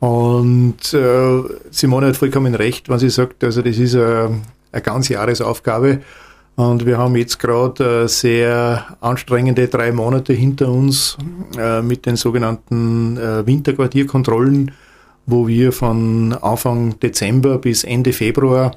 Und 0.00 0.94
äh, 0.94 1.42
Simone 1.70 2.08
hat 2.08 2.16
vollkommen 2.16 2.54
recht, 2.54 2.88
wenn 2.88 2.98
sie 2.98 3.10
sagt, 3.10 3.42
also 3.42 3.62
das 3.62 3.78
ist 3.78 3.96
eine, 3.96 4.42
eine 4.70 4.82
ganz 4.82 5.08
Jahresaufgabe. 5.08 6.00
Und 6.54 6.86
wir 6.86 6.98
haben 6.98 7.14
jetzt 7.16 7.38
gerade 7.38 8.04
äh, 8.04 8.08
sehr 8.08 8.96
anstrengende 9.00 9.68
drei 9.68 9.92
Monate 9.92 10.32
hinter 10.32 10.68
uns 10.68 11.16
äh, 11.56 11.82
mit 11.82 12.06
den 12.06 12.16
sogenannten 12.16 13.16
äh, 13.16 13.46
Winterquartierkontrollen, 13.46 14.72
wo 15.26 15.46
wir 15.46 15.72
von 15.72 16.32
Anfang 16.32 16.98
Dezember 16.98 17.58
bis 17.58 17.84
Ende 17.84 18.12
Februar 18.12 18.72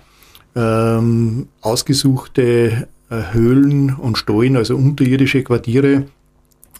ähm, 0.55 1.47
ausgesuchte 1.61 2.41
äh, 2.41 2.85
Höhlen 3.11 3.93
und 3.93 4.17
Stollen, 4.17 4.55
also 4.55 4.75
unterirdische 4.75 5.43
Quartiere, 5.43 6.05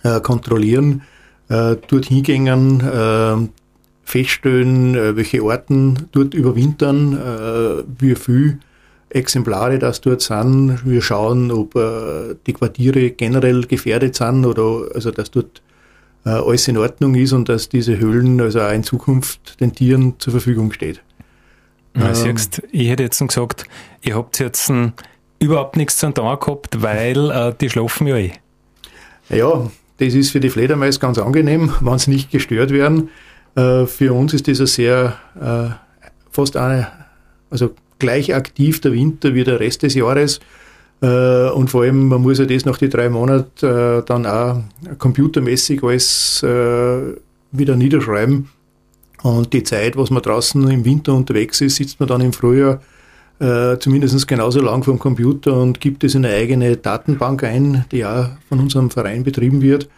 äh, 0.04 0.22
kontrollieren, 0.22 1.04
äh, 1.50 1.76
dort 1.88 2.06
hingängen, 2.06 3.50
feststellen, 4.04 5.16
welche 5.16 5.44
Orten 5.44 6.08
dort 6.12 6.34
überwintern, 6.34 7.18
wie 8.00 8.16
viel 8.16 8.60
Exemplare 9.10 9.80
das 9.80 10.02
dort 10.02 10.22
sind. 10.22 10.82
Wir 10.86 11.02
schauen, 11.02 11.50
ob 11.52 11.74
die 12.46 12.54
Quartiere 12.54 13.12
generell 13.12 13.62
gefährdet 13.62 14.16
sind 14.16 14.46
oder 14.46 14.94
also 14.94 15.12
dass 15.12 15.32
dort 15.32 15.62
alles 16.26 16.68
in 16.68 16.78
Ordnung 16.78 17.16
ist 17.16 17.32
und 17.32 17.48
dass 17.48 17.70
diese 17.70 18.00
Höhlen 18.00 18.42
also 18.42 18.60
auch 18.60 18.74
in 18.74 18.84
Zukunft 18.84 19.62
den 19.62 19.74
Tieren 19.74 20.16
zur 20.18 20.32
Verfügung 20.32 20.74
steht. 20.74 21.02
Ja, 21.96 22.10
ähm, 22.10 22.16
siehst, 22.16 22.64
ich 22.72 22.90
hätte 22.90 23.04
jetzt 23.04 23.20
gesagt, 23.20 23.66
ihr 24.02 24.16
habt 24.16 24.40
jetzt 24.40 24.70
ein 24.70 24.94
überhaupt 25.42 25.76
nichts 25.76 25.98
zu 25.98 26.12
tun 26.12 26.40
gehabt, 26.40 26.82
weil 26.82 27.32
äh, 27.32 27.54
die 27.60 27.70
schlafen 27.70 28.08
ja 28.08 28.18
eh. 28.18 28.32
Ja, 29.30 29.70
das 29.98 30.14
ist 30.14 30.32
für 30.32 30.40
die 30.40 30.50
Fledermaus 30.50 31.00
ganz 31.00 31.18
angenehm, 31.18 31.74
wenn 31.82 31.98
sie 31.98 32.12
nicht 32.12 32.32
gestört 32.32 32.72
werden. 32.72 33.10
Äh, 33.56 33.86
für 33.86 34.14
uns 34.14 34.34
ist 34.34 34.48
das 34.48 34.60
ein 34.60 34.68
sehr, 34.68 35.18
äh, 35.40 35.74
fast 36.30 36.56
eine, 36.56 36.88
also 37.50 37.72
gleich 38.00 38.34
aktiv 38.34 38.82
der 38.82 38.94
Winter 38.94 39.34
wie 39.34 39.44
der 39.44 39.60
Rest 39.60 39.84
des 39.84 39.96
Jahres. 39.96 40.40
Äh, 41.02 41.50
und 41.50 41.70
vor 41.70 41.84
allem, 41.84 42.08
man 42.08 42.22
muss 42.22 42.38
ja 42.38 42.46
das 42.46 42.66
nach 42.66 42.78
den 42.78 42.92
drei 42.92 43.10
Monaten 43.10 43.66
äh, 43.66 44.04
dann 44.04 44.26
auch 44.28 44.62
computermäßig 45.00 45.84
alles 45.84 46.44
äh, 46.44 47.16
wieder 47.52 47.76
niederschreiben. 47.76 48.50
Und 49.24 49.54
die 49.54 49.64
Zeit, 49.64 49.98
was 49.98 50.12
man 50.12 50.22
draußen 50.22 50.70
im 50.70 50.86
Winter 50.86 51.14
unterwegs 51.14 51.62
ist, 51.62 51.76
sitzt 51.76 52.00
man 52.00 52.10
dann 52.10 52.22
im 52.22 52.34
Frühjahr 52.34 52.80
äh, 53.42 53.80
zumindest 53.80 54.28
genauso 54.28 54.62
lang 54.62 54.84
vom 54.84 55.00
Computer 55.00 55.58
und 55.58 55.82
gibt 55.82 56.04
es 56.04 56.14
in 56.14 56.24
eine 56.24 56.36
eigene 56.36 56.78
Datenbank 56.78 57.44
ein, 57.44 57.86
die 57.92 58.06
auch 58.06 58.28
von 58.48 58.60
unserem 58.60 58.92
Verein 58.92 59.24
betrieben 59.24 59.64
wird. 59.64 59.90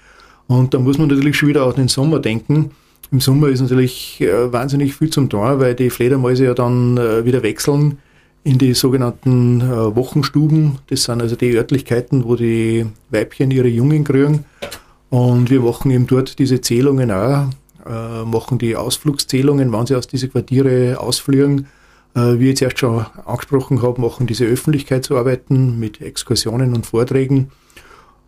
Und 0.47 0.73
da 0.73 0.79
muss 0.79 0.97
man 0.97 1.09
natürlich 1.09 1.35
schon 1.35 1.50
wieder 1.50 1.65
auch 1.65 1.73
den 1.73 1.89
Sommer 1.89 2.19
denken. 2.19 2.71
Im 3.12 3.19
Sommer 3.19 3.50
ist 3.50 3.59
natürlich 3.59 4.21
äh, 4.21 4.53
wahnsinnig 4.53 4.95
viel 4.95 5.09
zum 5.09 5.29
Tor, 5.29 5.59
weil 5.59 5.75
die 5.75 5.89
Fledermäuse 5.89 6.45
ja 6.45 6.53
dann 6.53 6.97
äh, 6.97 7.25
wieder 7.25 7.43
wechseln 7.43 7.97
in 8.45 8.57
die 8.57 8.73
sogenannten 8.73 9.62
Wochenstuben. 9.62 10.79
Das 10.88 11.03
sind 11.03 11.21
also 11.21 11.38
die 11.38 11.55
Örtlichkeiten, 11.55 12.25
wo 12.25 12.35
die 12.35 12.85
Weibchen 13.09 13.51
ihre 13.51 13.69
Jungen 13.69 14.03
kriegen. 14.03 14.43
Und 15.09 15.50
wir 15.50 15.62
machen 15.62 15.91
eben 15.91 16.07
dort 16.07 16.39
diese 16.39 16.59
Zählungen 16.59 17.09
auch, 17.09 17.45
machen 18.25 18.57
die 18.57 18.75
Ausflugszählungen, 18.75 19.71
wann 19.71 19.85
sie 19.85 19.95
aus 19.95 20.07
diese 20.07 20.27
Quartiere 20.27 21.00
ausfliegen 21.00 21.67
wie 22.15 22.43
ich 22.43 22.50
jetzt 22.50 22.62
erst 22.62 22.79
schon 22.79 23.05
angesprochen 23.25 23.82
habe, 23.82 24.00
machen 24.00 24.27
diese 24.27 24.46
Öffentlichkeitsarbeiten 24.46 25.79
mit 25.79 26.01
Exkursionen 26.01 26.74
und 26.75 26.86
Vorträgen. 26.86 27.51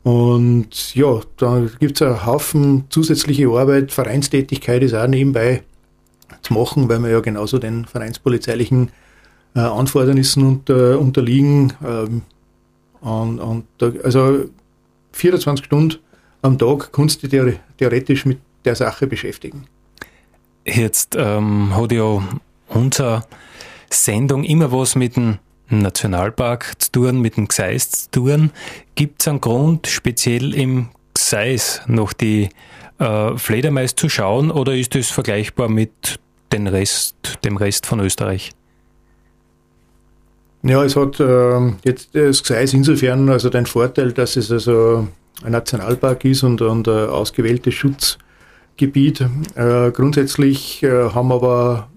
Und 0.04 0.94
ja, 0.94 1.22
da 1.38 1.66
gibt 1.80 2.00
es 2.00 2.02
einen 2.02 2.26
Haufen 2.26 2.86
zusätzliche 2.90 3.48
Arbeit. 3.48 3.92
Vereinstätigkeit 3.92 4.84
ist 4.84 4.94
auch 4.94 5.08
nebenbei 5.08 5.64
zu 6.44 6.54
machen, 6.54 6.88
weil 6.90 7.00
wir 7.00 7.10
ja 7.10 7.20
genauso 7.22 7.58
den 7.58 7.86
vereinspolizeilichen 7.86 8.92
äh, 9.56 9.62
Anfordernissen 9.62 10.44
unter, 10.46 11.00
unterliegen. 11.00 11.74
Ähm, 11.84 12.22
und, 13.02 13.40
und 13.40 13.66
also 14.04 14.46
24 15.14 15.66
Stunden 15.66 15.98
am 16.42 16.58
Tag 16.58 16.92
kannst 16.94 17.24
du 17.24 17.28
dich 17.28 17.60
theoretisch 17.78 18.26
mit 18.26 18.40
der 18.64 18.76
Sache 18.76 19.08
beschäftigen. 19.08 19.66
Jetzt 20.66 21.16
ähm, 21.18 21.76
hat 21.76 21.92
ja 21.92 22.22
unser 22.70 23.26
Sendung 23.96 24.44
immer 24.44 24.72
was 24.72 24.96
mit 24.96 25.16
dem 25.16 25.40
Nationalpark 25.70 26.82
zu 26.82 26.92
tun, 26.92 27.22
mit 27.22 27.38
dem 27.38 27.48
Gseis 27.48 27.90
zu 27.90 28.12
tun. 28.12 28.52
Gibt 28.96 29.22
es 29.22 29.28
einen 29.28 29.42
Grund, 29.42 29.88
speziell 29.88 30.54
im 30.54 30.90
Gseis 31.14 31.82
noch 31.88 32.14
die 32.14 32.50
äh, 33.00 33.38
Fledermaus 33.38 33.96
zu 33.96 34.10
schauen 34.10 34.52
oder 34.52 34.76
ist 34.76 34.96
das 34.96 35.10
vergleichbar 35.10 35.70
mit 35.70 36.20
den 36.52 36.68
Rest, 36.68 37.16
dem 37.44 37.58
Rest 37.58 37.86
von 37.86 38.00
Österreich? 38.00 38.52
Ja, 40.64 40.84
es 40.84 40.96
hat 40.96 41.20
äh, 41.20 41.74
jetzt 41.84 42.16
das 42.16 42.44
Gseis 42.44 42.74
insofern 42.74 43.30
also 43.30 43.50
den 43.50 43.66
Vorteil, 43.66 44.14
dass 44.14 44.36
es 44.36 44.52
also 44.52 45.08
ein 45.44 45.52
Nationalpark 45.52 46.26
ist 46.26 46.44
und, 46.44 46.62
und 46.62 46.88
ein 46.88 47.10
ausgewähltes 47.10 47.74
Schutzgebiet. 47.74 49.22
Äh, 49.56 49.92
grundsätzlich 49.92 50.82
äh, 50.82 51.10
haben 51.10 51.32
aber 51.32 51.88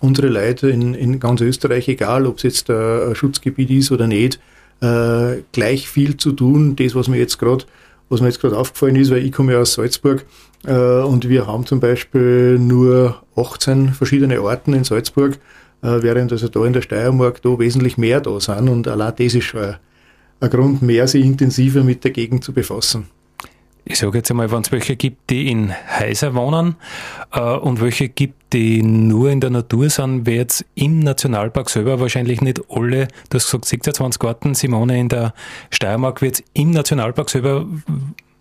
unsere 0.00 0.28
Leute 0.28 0.68
in, 0.70 0.94
in 0.94 1.20
ganz 1.20 1.40
Österreich, 1.40 1.88
egal 1.88 2.26
ob 2.26 2.36
es 2.36 2.42
jetzt 2.42 2.70
ein 2.70 3.14
Schutzgebiet 3.14 3.70
ist 3.70 3.92
oder 3.92 4.06
nicht, 4.06 4.38
äh, 4.80 5.42
gleich 5.52 5.88
viel 5.88 6.16
zu 6.16 6.32
tun. 6.32 6.76
Das, 6.76 6.94
was 6.94 7.08
mir 7.08 7.18
jetzt 7.18 7.38
gerade 7.38 7.64
was 8.08 8.20
mir 8.20 8.28
jetzt 8.28 8.40
gerade 8.40 8.56
aufgefallen 8.56 8.96
ist, 8.96 9.10
weil 9.10 9.24
ich 9.24 9.32
komme 9.32 9.52
ja 9.52 9.60
aus 9.60 9.74
Salzburg 9.74 10.24
äh, 10.64 10.72
und 10.72 11.28
wir 11.28 11.46
haben 11.46 11.66
zum 11.66 11.80
Beispiel 11.80 12.58
nur 12.58 13.22
18 13.34 13.94
verschiedene 13.94 14.40
Orten 14.40 14.74
in 14.74 14.84
Salzburg, 14.84 15.38
äh, 15.82 16.02
während 16.02 16.32
also 16.32 16.48
da 16.48 16.64
in 16.64 16.72
der 16.72 16.82
Steiermark 16.82 17.42
da 17.42 17.58
wesentlich 17.58 17.98
mehr 17.98 18.20
da 18.20 18.38
sind 18.40 18.68
und 18.68 18.86
allein 18.88 19.14
das 19.16 19.34
ist 19.34 19.44
schon 19.44 19.74
ein 20.38 20.50
Grund 20.50 20.82
mehr, 20.82 21.08
sich 21.08 21.24
intensiver 21.24 21.82
mit 21.82 22.04
der 22.04 22.10
Gegend 22.10 22.44
zu 22.44 22.52
befassen. 22.52 23.08
Ich 23.88 24.00
sage 24.00 24.18
jetzt 24.18 24.30
einmal, 24.32 24.50
wenn 24.50 24.62
es 24.62 24.72
welche 24.72 24.96
gibt, 24.96 25.30
die 25.30 25.48
in 25.48 25.72
Häuser 26.00 26.34
wohnen 26.34 26.74
äh, 27.32 27.40
und 27.40 27.80
welche 27.80 28.08
gibt, 28.08 28.52
die 28.52 28.82
nur 28.82 29.30
in 29.30 29.40
der 29.40 29.50
Natur 29.50 29.88
sind, 29.90 30.26
wäre 30.26 30.38
jetzt 30.38 30.64
im 30.74 30.98
Nationalpark 30.98 31.70
selber 31.70 32.00
wahrscheinlich 32.00 32.40
nicht 32.40 32.60
alle, 32.68 33.06
du 33.30 33.36
hast 33.36 33.46
gesagt 33.46 33.64
26 33.64 34.18
Garten, 34.18 34.54
Simone, 34.56 34.98
in 34.98 35.08
der 35.08 35.34
Steiermark 35.70 36.20
wird 36.20 36.42
im 36.52 36.72
Nationalpark 36.72 37.30
selber, 37.30 37.64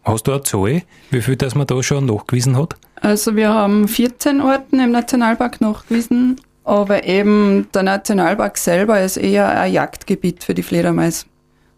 hast 0.04 0.26
du 0.26 0.32
eine 0.32 0.42
Zahl, 0.42 0.82
wie 1.12 1.22
viel 1.22 1.36
das 1.36 1.54
man 1.54 1.68
da 1.68 1.84
schon 1.84 2.08
nachgewiesen 2.08 2.58
hat? 2.58 2.76
Also 3.02 3.36
wir 3.36 3.50
haben 3.50 3.88
14 3.88 4.42
Orten 4.42 4.80
im 4.80 4.90
Nationalpark 4.90 5.62
nachgewiesen, 5.62 6.42
aber 6.64 7.04
eben 7.04 7.68
der 7.72 7.84
Nationalpark 7.84 8.58
selber 8.58 9.00
ist 9.00 9.18
eher 9.18 9.48
ein 9.48 9.72
Jagdgebiet 9.72 10.44
für 10.44 10.56
die 10.56 10.64
Fledermaus 10.64 11.28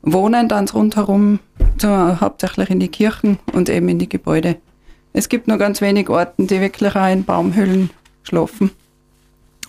wohnen 0.01 0.47
dann 0.47 0.67
rundherum, 0.69 1.39
so, 1.81 2.21
hauptsächlich 2.21 2.69
in 2.69 2.79
die 2.79 2.87
Kirchen 2.87 3.39
und 3.53 3.69
eben 3.69 3.89
in 3.89 3.99
die 3.99 4.09
Gebäude. 4.09 4.57
Es 5.13 5.29
gibt 5.29 5.47
nur 5.47 5.57
ganz 5.57 5.81
wenig 5.81 6.09
Orten, 6.09 6.47
die 6.47 6.61
wirklich 6.61 6.95
auch 6.95 7.11
in 7.11 7.23
Baumhöhlen 7.23 7.89
schlafen. 8.23 8.71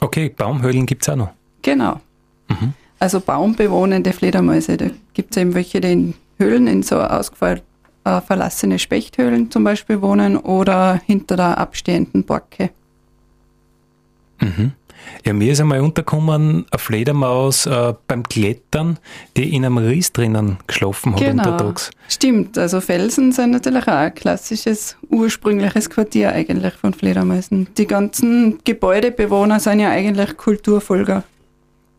Okay, 0.00 0.28
Baumhöhlen 0.28 0.86
gibt 0.86 1.02
es 1.02 1.08
auch 1.08 1.16
noch. 1.16 1.30
Genau. 1.62 2.00
Mhm. 2.48 2.74
Also 2.98 3.20
baumbewohnende 3.20 4.12
Fledermäuse. 4.12 4.76
Da 4.76 4.86
gibt 5.14 5.30
es 5.30 5.40
eben 5.40 5.54
welche, 5.54 5.80
die 5.80 5.92
in 5.92 6.14
Höhlen, 6.38 6.66
in 6.66 6.82
so 6.82 7.00
ausgefallen 7.00 7.60
äh, 8.04 8.20
verlassene 8.20 8.78
Spechthöhlen 8.78 9.50
zum 9.50 9.64
Beispiel 9.64 10.00
wohnen 10.00 10.36
oder 10.36 11.00
hinter 11.04 11.36
der 11.36 11.58
abstehenden 11.58 12.24
Borke. 12.24 12.70
Mhm. 14.40 14.72
Ja, 15.24 15.32
mir 15.32 15.52
ist 15.52 15.60
einmal 15.60 15.80
untergekommen, 15.80 16.66
eine 16.70 16.78
Fledermaus 16.78 17.66
äh, 17.66 17.94
beim 18.06 18.22
Klettern, 18.22 18.98
die 19.36 19.54
in 19.54 19.64
einem 19.64 19.78
Ries 19.78 20.12
drinnen 20.12 20.58
geschlafen 20.66 21.12
hat 21.12 21.20
genau. 21.20 21.42
untertags. 21.42 21.90
Stimmt, 22.08 22.56
also 22.58 22.80
Felsen 22.80 23.32
sind 23.32 23.50
natürlich 23.50 23.86
auch 23.88 23.92
ein 23.92 24.14
klassisches, 24.14 24.96
ursprüngliches 25.10 25.90
Quartier 25.90 26.32
eigentlich 26.32 26.74
von 26.74 26.94
Fledermäusen. 26.94 27.68
Die 27.76 27.86
ganzen 27.86 28.58
Gebäudebewohner 28.64 29.60
sind 29.60 29.80
ja 29.80 29.90
eigentlich 29.90 30.36
Kulturfolger. 30.36 31.24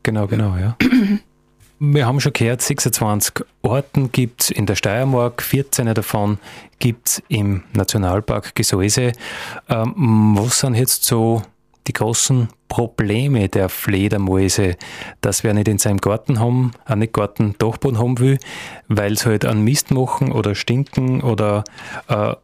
Genau, 0.03 0.27
genau, 0.27 0.56
ja. 0.56 0.75
Wir 1.82 2.06
haben 2.06 2.20
schon 2.20 2.34
gehört, 2.34 2.62
26 2.62 3.46
Orten 3.62 4.12
gibt 4.12 4.41
es 4.41 4.51
in 4.51 4.65
der 4.65 4.75
Steiermark, 4.75 5.41
14 5.41 5.94
davon 5.94 6.38
gibt 6.79 7.08
es 7.08 7.24
im 7.29 7.63
Nationalpark 7.74 8.53
Gesäuse. 8.53 9.13
Ähm, 9.70 10.36
was 10.38 10.60
sind 10.60 10.75
jetzt 10.75 11.06
so 11.06 11.41
die 11.89 11.93
großen 11.93 12.50
Probleme 12.67 13.50
der 13.50 13.67
Fledermäuse, 13.67 14.77
dass 15.22 15.43
wer 15.43 15.55
nicht 15.55 15.67
in 15.67 15.79
seinem 15.79 15.98
Garten 15.98 16.39
haben, 16.39 16.72
auch 16.86 16.96
nicht 16.96 17.13
Garten 17.13 17.55
Dachboden 17.58 17.98
haben 17.98 18.19
will, 18.19 18.38
weil 18.88 19.17
sie 19.17 19.25
halt 19.25 19.43
an 19.43 19.63
Mist 19.63 19.89
machen 19.89 20.31
oder 20.31 20.53
stinken 20.53 21.22
oder 21.22 21.63
äh, 22.08 22.36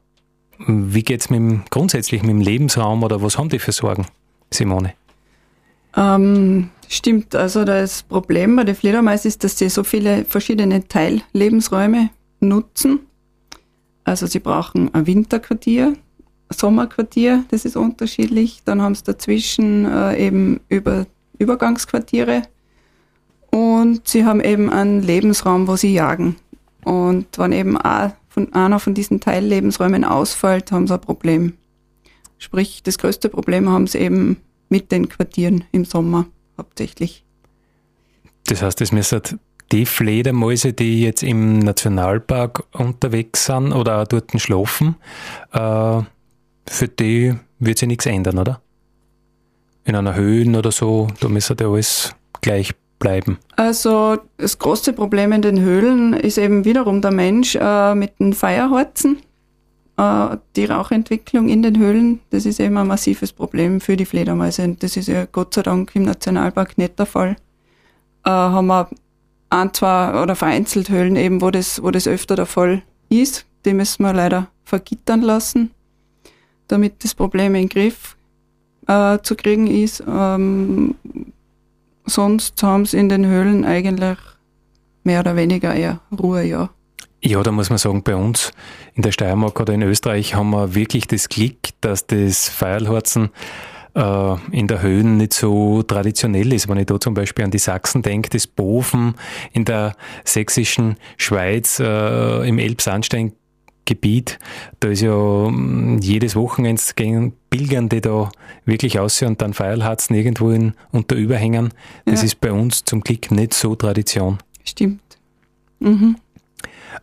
wie 0.57 1.03
mit 1.07 1.29
dem, 1.29 1.63
grundsätzlich 1.69 2.23
mit 2.23 2.31
dem 2.31 2.41
Lebensraum 2.41 3.03
oder 3.03 3.21
was 3.21 3.37
haben 3.37 3.49
die 3.49 3.59
für 3.59 3.71
Sorgen, 3.71 4.07
Simone? 4.51 4.93
Ähm, 5.95 6.71
stimmt, 6.89 7.35
also 7.35 7.63
das 7.63 8.01
Problem 8.01 8.55
bei 8.55 8.63
den 8.63 8.75
Fledermäusen 8.75 9.29
ist, 9.29 9.43
dass 9.43 9.59
sie 9.59 9.69
so 9.69 9.83
viele 9.83 10.25
verschiedene 10.25 10.87
Teillebensräume 10.87 12.09
nutzen. 12.39 13.01
Also 14.05 14.25
sie 14.25 14.39
brauchen 14.39 14.91
ein 14.93 15.05
Winterquartier, 15.05 15.93
Sommerquartier, 16.57 17.43
das 17.49 17.65
ist 17.65 17.75
unterschiedlich. 17.75 18.61
Dann 18.65 18.81
haben 18.81 18.95
sie 18.95 19.03
dazwischen 19.03 19.85
äh, 19.85 20.17
eben 20.17 20.59
über 20.69 21.05
Übergangsquartiere 21.37 22.43
und 23.51 24.07
sie 24.07 24.25
haben 24.25 24.41
eben 24.41 24.69
einen 24.69 25.01
Lebensraum, 25.01 25.67
wo 25.67 25.75
sie 25.75 25.93
jagen. 25.93 26.35
Und 26.83 27.37
wenn 27.37 27.51
eben 27.51 27.77
auch 27.77 28.11
von 28.29 28.53
einer 28.53 28.79
von 28.79 28.93
diesen 28.93 29.19
Teillebensräumen 29.19 30.03
ausfällt, 30.03 30.71
haben 30.71 30.87
sie 30.87 30.93
ein 30.93 31.01
Problem. 31.01 31.53
Sprich, 32.37 32.83
das 32.83 32.97
größte 32.97 33.29
Problem 33.29 33.69
haben 33.69 33.87
sie 33.87 33.99
eben 33.99 34.37
mit 34.69 34.91
den 34.91 35.07
Quartieren 35.09 35.63
im 35.71 35.85
Sommer 35.85 36.25
hauptsächlich. 36.57 37.23
Das 38.47 38.61
heißt, 38.61 38.81
es 38.81 38.91
müssen 38.91 39.21
die 39.71 39.85
Fledermäuse, 39.85 40.73
die 40.73 41.01
jetzt 41.01 41.23
im 41.23 41.59
Nationalpark 41.59 42.63
unterwegs 42.73 43.45
sind 43.45 43.73
oder 43.73 44.01
auch 44.01 44.07
dort 44.07 44.31
schlafen, 44.39 44.95
äh, 45.53 46.01
für 46.67 46.87
die 46.87 47.35
wird 47.59 47.79
sich 47.79 47.87
nichts 47.87 48.05
ändern, 48.05 48.39
oder? 48.39 48.61
In 49.83 49.95
einer 49.95 50.15
Höhe 50.15 50.47
oder 50.57 50.71
so, 50.71 51.07
da 51.19 51.29
müsste 51.29 51.55
ja 51.59 51.69
alles 51.69 52.15
gleich 52.41 52.73
bleiben. 52.99 53.37
Also 53.55 54.17
das 54.37 54.57
große 54.57 54.93
Problem 54.93 55.31
in 55.31 55.41
den 55.41 55.59
Höhlen 55.59 56.13
ist 56.13 56.37
eben 56.37 56.65
wiederum 56.65 57.01
der 57.01 57.11
Mensch 57.11 57.55
äh, 57.55 57.93
mit 57.93 58.19
den 58.19 58.33
Feierholzen. 58.33 59.17
Äh, 59.97 60.37
die 60.55 60.65
Rauchentwicklung 60.65 61.49
in 61.49 61.61
den 61.61 61.77
Höhlen, 61.77 62.19
das 62.31 62.45
ist 62.45 62.59
eben 62.59 62.77
ein 62.77 62.87
massives 62.87 63.31
Problem 63.31 63.79
für 63.79 63.95
die 63.95 64.05
Fledermäuse. 64.05 64.63
Und 64.63 64.81
das 64.81 64.97
ist 64.97 65.07
ja 65.07 65.25
Gott 65.25 65.53
sei 65.53 65.61
Dank 65.61 65.95
im 65.95 66.03
Nationalpark 66.03 66.77
nicht 66.77 66.97
der 66.97 67.05
Fall. 67.05 67.35
Äh, 68.25 68.29
haben 68.29 68.67
wir 68.67 68.89
ein, 69.49 69.73
zwei 69.73 70.21
oder 70.21 70.35
vereinzelt 70.35 70.89
Höhlen 70.89 71.15
eben, 71.15 71.41
wo 71.41 71.51
das, 71.51 71.83
wo 71.83 71.91
das 71.91 72.07
öfter 72.07 72.35
der 72.35 72.47
Fall 72.47 72.81
ist. 73.09 73.45
Die 73.65 73.73
müssen 73.73 74.03
wir 74.03 74.13
leider 74.13 74.47
vergittern 74.63 75.21
lassen 75.21 75.74
damit 76.67 77.03
das 77.03 77.13
Problem 77.13 77.55
in 77.55 77.63
den 77.63 77.69
Griff 77.69 78.15
äh, 78.87 79.19
zu 79.21 79.35
kriegen 79.35 79.67
ist. 79.67 80.03
Ähm, 80.07 80.95
sonst 82.05 82.61
haben 82.63 82.85
sie 82.85 82.97
in 82.97 83.09
den 83.09 83.25
Höhlen 83.25 83.65
eigentlich 83.65 84.17
mehr 85.03 85.19
oder 85.19 85.35
weniger 85.35 85.73
eher 85.73 85.99
Ruhe, 86.17 86.43
ja. 86.43 86.69
Ja, 87.23 87.41
da 87.41 87.51
muss 87.51 87.69
man 87.69 87.79
sagen, 87.79 88.03
bei 88.03 88.15
uns 88.15 88.51
in 88.93 89.01
der 89.01 89.11
Steiermark 89.11 89.59
oder 89.59 89.73
in 89.73 89.81
Österreich 89.81 90.35
haben 90.35 90.51
wir 90.51 90.75
wirklich 90.75 91.07
das 91.07 91.27
Glück, 91.27 91.57
dass 91.81 92.05
das 92.05 92.49
Feierlhorzen 92.49 93.31
äh, 93.95 94.35
in 94.51 94.67
der 94.67 94.81
Höhen 94.81 95.17
nicht 95.17 95.33
so 95.33 95.81
traditionell 95.81 96.53
ist. 96.53 96.69
Wenn 96.69 96.77
ich 96.77 96.85
da 96.85 96.99
zum 96.99 97.15
Beispiel 97.15 97.45
an 97.45 97.51
die 97.51 97.57
Sachsen 97.57 98.03
denke, 98.03 98.29
das 98.29 98.45
Boven 98.45 99.15
in 99.53 99.65
der 99.65 99.95
sächsischen 100.23 100.97
Schweiz 101.17 101.79
äh, 101.79 102.47
im 102.47 102.59
Elbsandstein 102.59 103.31
Gebiet. 103.85 104.39
Da 104.79 104.89
ist 104.89 105.01
ja 105.01 105.15
mm, 105.15 105.99
jedes 106.01 106.35
Wochenende 106.35 106.81
gehen 106.95 107.33
Pilgern, 107.49 107.89
die 107.89 108.01
da 108.01 108.29
wirklich 108.65 108.99
aussehen 108.99 109.29
und 109.29 109.41
dann 109.41 109.53
Feierlharzen 109.53 110.15
irgendwo 110.15 110.49
in, 110.49 110.73
unter 110.91 111.15
Überhängen. 111.15 111.73
Das 112.05 112.21
ja. 112.21 112.25
ist 112.25 112.41
bei 112.41 112.51
uns 112.51 112.83
zum 112.83 113.01
Glück 113.01 113.31
nicht 113.31 113.53
so 113.53 113.75
Tradition. 113.75 114.39
Stimmt. 114.63 115.01
Mhm. 115.79 116.17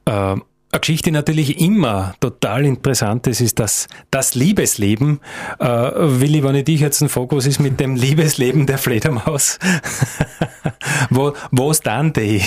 Äh, 0.04 0.36
eine 0.72 0.80
Geschichte, 0.80 1.04
die 1.04 1.10
natürlich 1.10 1.60
immer 1.60 2.14
total 2.18 2.64
interessant 2.64 3.26
ist, 3.26 3.42
ist 3.42 3.58
das, 3.58 3.88
das 4.10 4.34
Liebesleben. 4.34 5.20
Äh, 5.58 5.66
Willi, 5.66 6.42
wenn 6.42 6.54
ich 6.54 6.64
dich 6.64 6.80
jetzt 6.80 7.04
frage, 7.04 7.36
was 7.36 7.44
ist 7.44 7.60
mit 7.60 7.78
dem 7.78 7.94
Liebesleben 7.94 8.64
der 8.66 8.78
Fledermaus? 8.78 9.58
wo, 11.10 11.34
wo 11.50 11.70
ist 11.70 11.86
dann 11.86 12.14
die? 12.14 12.42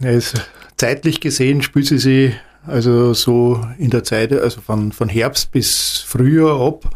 Er 0.00 0.12
ist 0.12 0.50
zeitlich 0.82 1.20
gesehen 1.20 1.62
spielt 1.62 1.86
sie 1.86 1.98
sich 1.98 2.32
also 2.66 3.14
so 3.14 3.60
in 3.78 3.90
der 3.90 4.02
Zeit, 4.02 4.32
also 4.32 4.60
von, 4.60 4.90
von 4.90 5.08
Herbst 5.08 5.52
bis 5.52 5.98
Frühjahr 6.04 6.60
ab. 6.60 6.90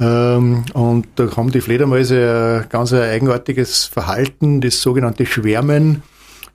Ähm, 0.00 0.64
und 0.72 1.06
da 1.16 1.36
haben 1.36 1.50
die 1.50 1.60
Fledermäuse 1.60 2.62
ein 2.62 2.68
ganz 2.70 2.94
eigenartiges 2.94 3.84
Verhalten, 3.84 4.62
das 4.62 4.80
sogenannte 4.80 5.26
Schwärmen. 5.26 6.02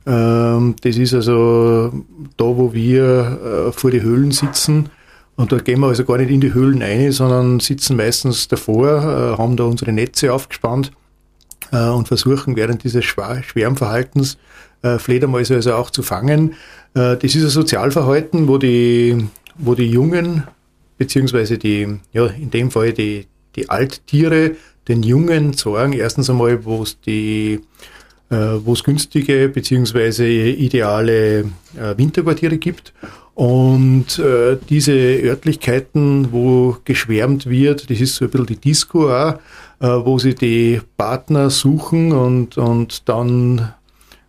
Ähm, 0.07 0.75
das 0.81 0.97
ist 0.97 1.13
also 1.13 1.91
da, 2.35 2.45
wo 2.45 2.73
wir 2.73 3.67
äh, 3.67 3.71
vor 3.71 3.91
die 3.91 4.01
Höhlen 4.01 4.31
sitzen. 4.31 4.89
Und 5.35 5.51
da 5.51 5.57
gehen 5.59 5.81
wir 5.81 5.89
also 5.89 6.03
gar 6.03 6.17
nicht 6.17 6.31
in 6.31 6.41
die 6.41 6.55
Höhlen 6.55 6.81
ein, 6.81 7.11
sondern 7.11 7.59
sitzen 7.59 7.95
meistens 7.95 8.47
davor, 8.47 8.87
äh, 8.87 9.37
haben 9.37 9.55
da 9.55 9.65
unsere 9.65 9.91
Netze 9.91 10.33
aufgespannt 10.33 10.91
äh, 11.71 11.89
und 11.89 12.07
versuchen 12.07 12.55
während 12.55 12.83
dieses 12.83 13.05
Schwärmverhaltens 13.05 14.37
äh, 14.81 14.97
Fledermäuse 14.99 15.55
also 15.55 15.73
auch 15.73 15.89
zu 15.89 16.03
fangen. 16.03 16.53
Äh, 16.93 17.17
das 17.17 17.35
ist 17.35 17.43
ein 17.43 17.49
Sozialverhalten, 17.49 18.47
wo 18.47 18.57
die, 18.57 19.27
wo 19.57 19.75
die 19.75 19.89
Jungen, 19.89 20.43
beziehungsweise 20.97 21.57
die, 21.57 21.99
ja, 22.13 22.27
in 22.27 22.51
dem 22.51 22.71
Fall 22.71 22.93
die, 22.93 23.27
die 23.55 23.69
Alttiere 23.69 24.51
den 24.87 25.03
Jungen 25.03 25.53
sagen, 25.53 25.93
erstens 25.93 26.29
einmal, 26.29 26.63
wo 26.65 26.83
es 26.83 26.99
die 27.01 27.61
äh, 28.29 28.35
wo 28.65 28.73
es 28.73 28.83
günstige 28.83 29.49
beziehungsweise 29.49 30.27
ideale 30.27 31.41
äh, 31.41 31.95
Winterquartiere 31.95 32.57
gibt. 32.57 32.93
Und 33.35 34.17
äh, 34.17 34.57
diese 34.69 34.93
Örtlichkeiten, 34.93 36.31
wo 36.31 36.77
geschwärmt 36.85 37.47
wird, 37.47 37.89
das 37.89 37.99
ist 37.99 38.15
so 38.15 38.25
ein 38.25 38.31
bisschen 38.31 38.47
die 38.47 38.55
Disco 38.55 39.13
auch, 39.13 39.35
wo 39.79 40.19
sie 40.19 40.35
die 40.35 40.81
Partner 40.97 41.49
suchen 41.49 42.11
und, 42.11 42.57
und 42.57 43.09
dann 43.09 43.73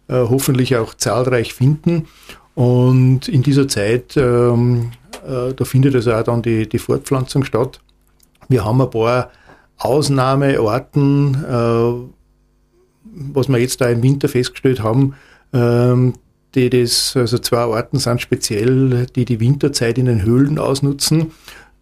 äh, 0.08 0.14
hoffentlich 0.14 0.76
auch 0.76 0.94
zahlreich 0.94 1.54
finden. 1.54 2.06
Und 2.54 3.28
in 3.28 3.42
dieser 3.42 3.68
Zeit, 3.68 4.16
ähm, 4.16 4.92
äh, 5.26 5.52
da 5.52 5.64
findet 5.64 5.94
also 5.94 6.12
auch 6.12 6.22
dann 6.22 6.42
die, 6.42 6.68
die 6.68 6.78
Fortpflanzung 6.78 7.44
statt. 7.44 7.80
Wir 8.48 8.64
haben 8.64 8.80
ein 8.80 8.90
paar 8.90 9.30
Ausnahmeorten, 9.78 11.44
äh, 11.44 11.92
was 13.34 13.48
wir 13.48 13.58
jetzt 13.58 13.80
da 13.80 13.88
im 13.88 14.02
Winter 14.02 14.28
festgestellt 14.28 14.82
haben, 14.82 15.14
ähm, 15.52 16.14
die 16.54 16.70
das, 16.70 17.14
also 17.16 17.38
zwei 17.38 17.66
Orten 17.66 17.98
sind 17.98 18.20
speziell, 18.22 19.06
die 19.14 19.24
die 19.24 19.40
Winterzeit 19.40 19.98
in 19.98 20.06
den 20.06 20.22
Höhlen 20.22 20.58
ausnutzen. 20.58 21.32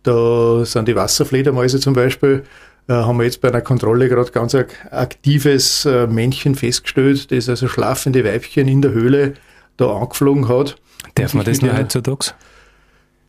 Da 0.02 0.64
sind 0.64 0.88
die 0.88 0.96
Wasserfledermäuse 0.96 1.78
zum 1.78 1.94
Beispiel, 1.94 2.42
äh, 2.42 2.44
haben 2.92 3.18
wir 3.18 3.24
jetzt 3.24 3.40
bei 3.40 3.48
einer 3.48 3.62
Kontrolle 3.62 4.08
gerade 4.08 4.30
ganz 4.30 4.54
aktives 4.54 5.84
äh, 5.86 6.06
Männchen 6.06 6.54
festgestellt, 6.54 7.32
das 7.32 7.48
also 7.48 7.68
schlafende 7.68 8.24
Weibchen 8.24 8.68
in 8.68 8.82
der 8.82 8.92
Höhle 8.92 9.34
da 9.76 9.96
angeflogen 9.96 10.48
hat. 10.48 10.76
Darf 11.14 11.34
man 11.34 11.44
das 11.44 11.62
nur 11.62 11.76
heutzutage? 11.76 12.32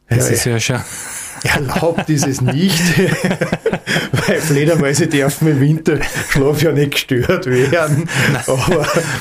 Das 0.10 0.30
ja, 0.30 0.36
ist 0.36 0.46
ja 0.46 0.60
schon. 0.60 0.82
Erlaubt 1.46 2.10
ist 2.10 2.28
es 2.28 2.42
nicht, 2.42 2.82
weil 4.28 4.40
Fledermäuse 4.40 5.08
dürfen 5.08 5.48
im 5.48 5.60
Winter 5.60 6.00
Schlaf 6.30 6.62
ja 6.64 6.72
nicht 6.72 6.92
gestört 6.92 7.46
werden. 7.46 8.10
Nein, 8.34 8.44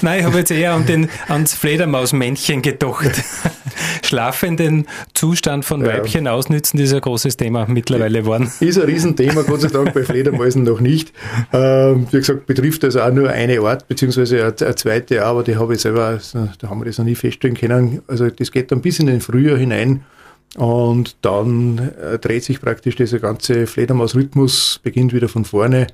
Nein 0.03 0.21
ich 0.21 0.27
habe 0.27 0.39
jetzt 0.39 0.51
eher 0.51 0.73
an 0.73 0.87
den, 0.87 1.09
ans 1.29 1.55
Fledermausmännchen 1.55 2.63
gedacht. 2.63 3.23
Schlafenden 4.03 4.87
Zustand 5.15 5.65
von 5.65 5.85
Weibchen 5.85 6.27
ja. 6.27 6.33
ausnützen, 6.33 6.79
das 6.79 6.89
ist 6.89 6.95
ein 6.95 7.01
großes 7.01 7.37
Thema 7.37 7.67
mittlerweile 7.67 8.21
geworden. 8.21 8.51
Ist 8.61 8.79
ein 8.79 8.85
Riesenthema, 8.85 9.43
Gott 9.43 9.63
sei 9.63 9.69
Dank 9.69 9.93
bei 9.93 10.05
Fledermäusen 10.05 10.63
noch 10.63 10.81
nicht. 10.81 11.13
Ähm, 11.53 12.07
wie 12.11 12.19
gesagt, 12.19 12.47
betrifft 12.47 12.85
also 12.85 13.01
auch 13.01 13.13
nur 13.13 13.31
eine 13.31 13.61
Art, 13.61 13.89
beziehungsweise 13.89 14.45
eine, 14.45 14.55
eine 14.61 14.75
zweite, 14.77 15.25
aber 15.25 15.43
die 15.43 15.57
habe 15.57 15.75
ich 15.75 15.81
selber, 15.81 16.19
da 16.59 16.69
haben 16.69 16.81
wir 16.81 16.85
das 16.85 16.99
noch 16.99 17.05
nie 17.05 17.15
feststellen 17.15 17.57
können. 17.57 18.03
Also 18.07 18.29
das 18.31 18.51
geht 18.53 18.71
dann 18.71 18.81
bis 18.81 18.99
in 18.99 19.07
den 19.07 19.21
Frühjahr 19.21 19.59
hinein 19.59 20.05
und 20.57 21.17
dann 21.23 21.79
äh, 22.01 22.19
dreht 22.19 22.45
sich 22.45 22.61
praktisch 22.61 22.97
dieser 22.97 23.19
ganze 23.19 23.67
Fledermausrhythmus, 23.67 24.81
beginnt 24.83 25.13
wieder 25.13 25.29
von 25.29 25.45
vorne. 25.45 25.89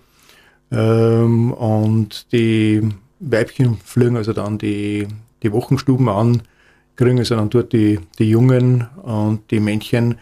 Ähm, 0.71 1.53
und 1.53 2.31
die 2.33 2.83
Weibchen 3.21 3.79
fliegen 3.85 4.17
also 4.17 4.33
dann 4.33 4.59
die, 4.59 5.09
die 5.43 5.53
Wochenstuben 5.53 6.09
an, 6.09 6.43
kriegen 6.97 7.19
also 7.19 7.37
dann 7.37 7.51
dort 7.51 7.73
die, 7.73 7.99
die 8.19 8.29
Jungen 8.29 8.87
und 9.03 9.51
die 9.51 9.61
Männchen 9.61 10.17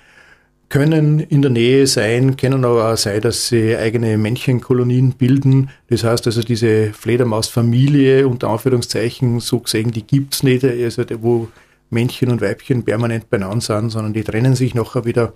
können 0.69 1.19
in 1.19 1.43
der 1.43 1.51
Nähe 1.51 1.87
sein, 1.87 2.37
können 2.37 2.65
aber 2.65 2.93
auch 2.93 2.97
sein, 2.97 3.23
dass 3.23 3.49
sie 3.49 3.77
eigene 3.77 4.19
Männchenkolonien 4.19 5.13
bilden. 5.13 5.71
Das 5.89 6.05
heißt 6.05 6.27
also, 6.27 6.43
diese 6.43 6.93
Fledermausfamilie, 6.93 8.29
unter 8.29 8.51
Anführungszeichen, 8.51 9.41
so 9.41 9.61
gesehen, 9.61 9.93
die 9.93 10.07
gibt's 10.07 10.43
nicht, 10.43 10.65
also 10.65 11.05
wo 11.21 11.49
Männchen 11.91 12.31
und 12.31 12.41
Weibchen 12.41 12.85
permanent 12.85 13.31
beieinander 13.31 13.61
sind, 13.61 13.91
sondern 13.91 14.13
die 14.13 14.25
trennen 14.25 14.55
sich 14.55 14.75
nachher 14.75 15.05
wieder 15.05 15.33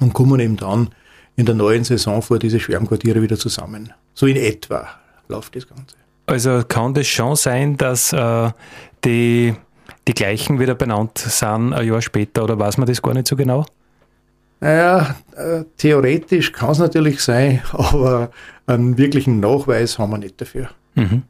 und 0.00 0.12
kommen 0.12 0.40
eben 0.40 0.56
dann 0.56 0.90
in 1.36 1.46
der 1.46 1.54
neuen 1.54 1.84
Saison 1.84 2.22
vor 2.22 2.38
diese 2.38 2.60
Schwärmquartiere 2.60 3.22
wieder 3.22 3.36
zusammen. 3.36 3.92
So 4.14 4.26
in 4.26 4.36
etwa 4.36 4.88
läuft 5.28 5.56
das 5.56 5.66
Ganze. 5.66 5.96
Also 6.26 6.62
kann 6.66 6.94
das 6.94 7.06
schon 7.06 7.36
sein, 7.36 7.76
dass 7.76 8.12
äh, 8.12 8.50
die, 9.04 9.54
die 10.06 10.14
gleichen 10.14 10.60
wieder 10.60 10.74
benannt 10.74 11.18
sind 11.18 11.72
ein 11.72 11.86
Jahr 11.86 12.02
später 12.02 12.44
oder 12.44 12.58
weiß 12.58 12.78
man 12.78 12.86
das 12.86 13.02
gar 13.02 13.14
nicht 13.14 13.26
so 13.26 13.36
genau? 13.36 13.66
Naja, 14.60 15.16
äh, 15.36 15.64
theoretisch 15.76 16.52
kann 16.52 16.70
es 16.70 16.78
natürlich 16.78 17.20
sein, 17.20 17.60
aber 17.72 18.30
einen 18.66 18.96
wirklichen 18.96 19.40
Nachweis 19.40 19.98
haben 19.98 20.10
wir 20.10 20.18
nicht 20.18 20.40
dafür. 20.40 20.68
Mhm. 20.94 21.24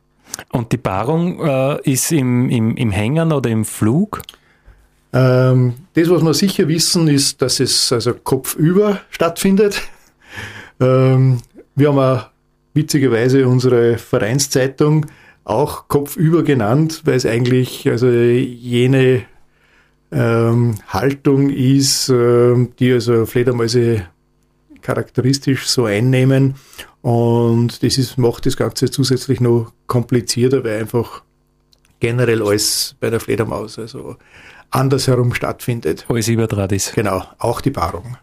Und 0.50 0.72
die 0.72 0.78
Paarung 0.78 1.40
äh, 1.40 1.90
ist 1.90 2.12
im, 2.12 2.48
im, 2.50 2.76
im 2.76 2.90
Hängen 2.90 3.32
oder 3.32 3.50
im 3.50 3.64
Flug? 3.64 4.22
Ähm, 5.12 5.74
das, 5.94 6.08
was 6.08 6.22
wir 6.22 6.34
sicher 6.34 6.68
wissen, 6.68 7.08
ist, 7.08 7.42
dass 7.42 7.60
es 7.60 7.92
also 7.92 8.14
kopfüber 8.14 9.00
stattfindet. 9.10 9.82
Ähm, 10.80 11.38
wir 11.74 11.88
haben 11.88 11.98
auch 11.98 12.30
witzigerweise 12.74 13.46
unsere 13.46 13.98
Vereinszeitung 13.98 15.06
auch 15.44 15.88
kopfüber 15.88 16.42
genannt, 16.42 17.02
weil 17.04 17.16
es 17.16 17.26
eigentlich 17.26 17.88
also 17.88 18.08
jene 18.08 19.24
ähm, 20.10 20.76
Haltung 20.88 21.50
ist, 21.50 22.08
äh, 22.08 22.68
die 22.78 22.92
also 22.92 23.26
Fledermäuse 23.26 24.06
charakteristisch 24.80 25.66
so 25.66 25.84
einnehmen. 25.84 26.54
Und 27.00 27.82
das 27.82 27.98
ist, 27.98 28.18
macht 28.18 28.46
das 28.46 28.56
Ganze 28.56 28.90
zusätzlich 28.90 29.40
noch 29.40 29.72
komplizierter, 29.86 30.64
weil 30.64 30.80
einfach 30.80 31.22
generell 32.00 32.42
alles 32.42 32.96
bei 33.00 33.10
der 33.10 33.20
Fledermaus, 33.20 33.78
also 33.78 34.16
andersherum 34.72 35.34
stattfindet. 35.34 36.06
Alles 36.08 36.28
überdraht 36.28 36.72
ist. 36.72 36.94
Genau, 36.94 37.22
auch 37.38 37.60
die 37.60 37.70
Paarung. 37.70 38.16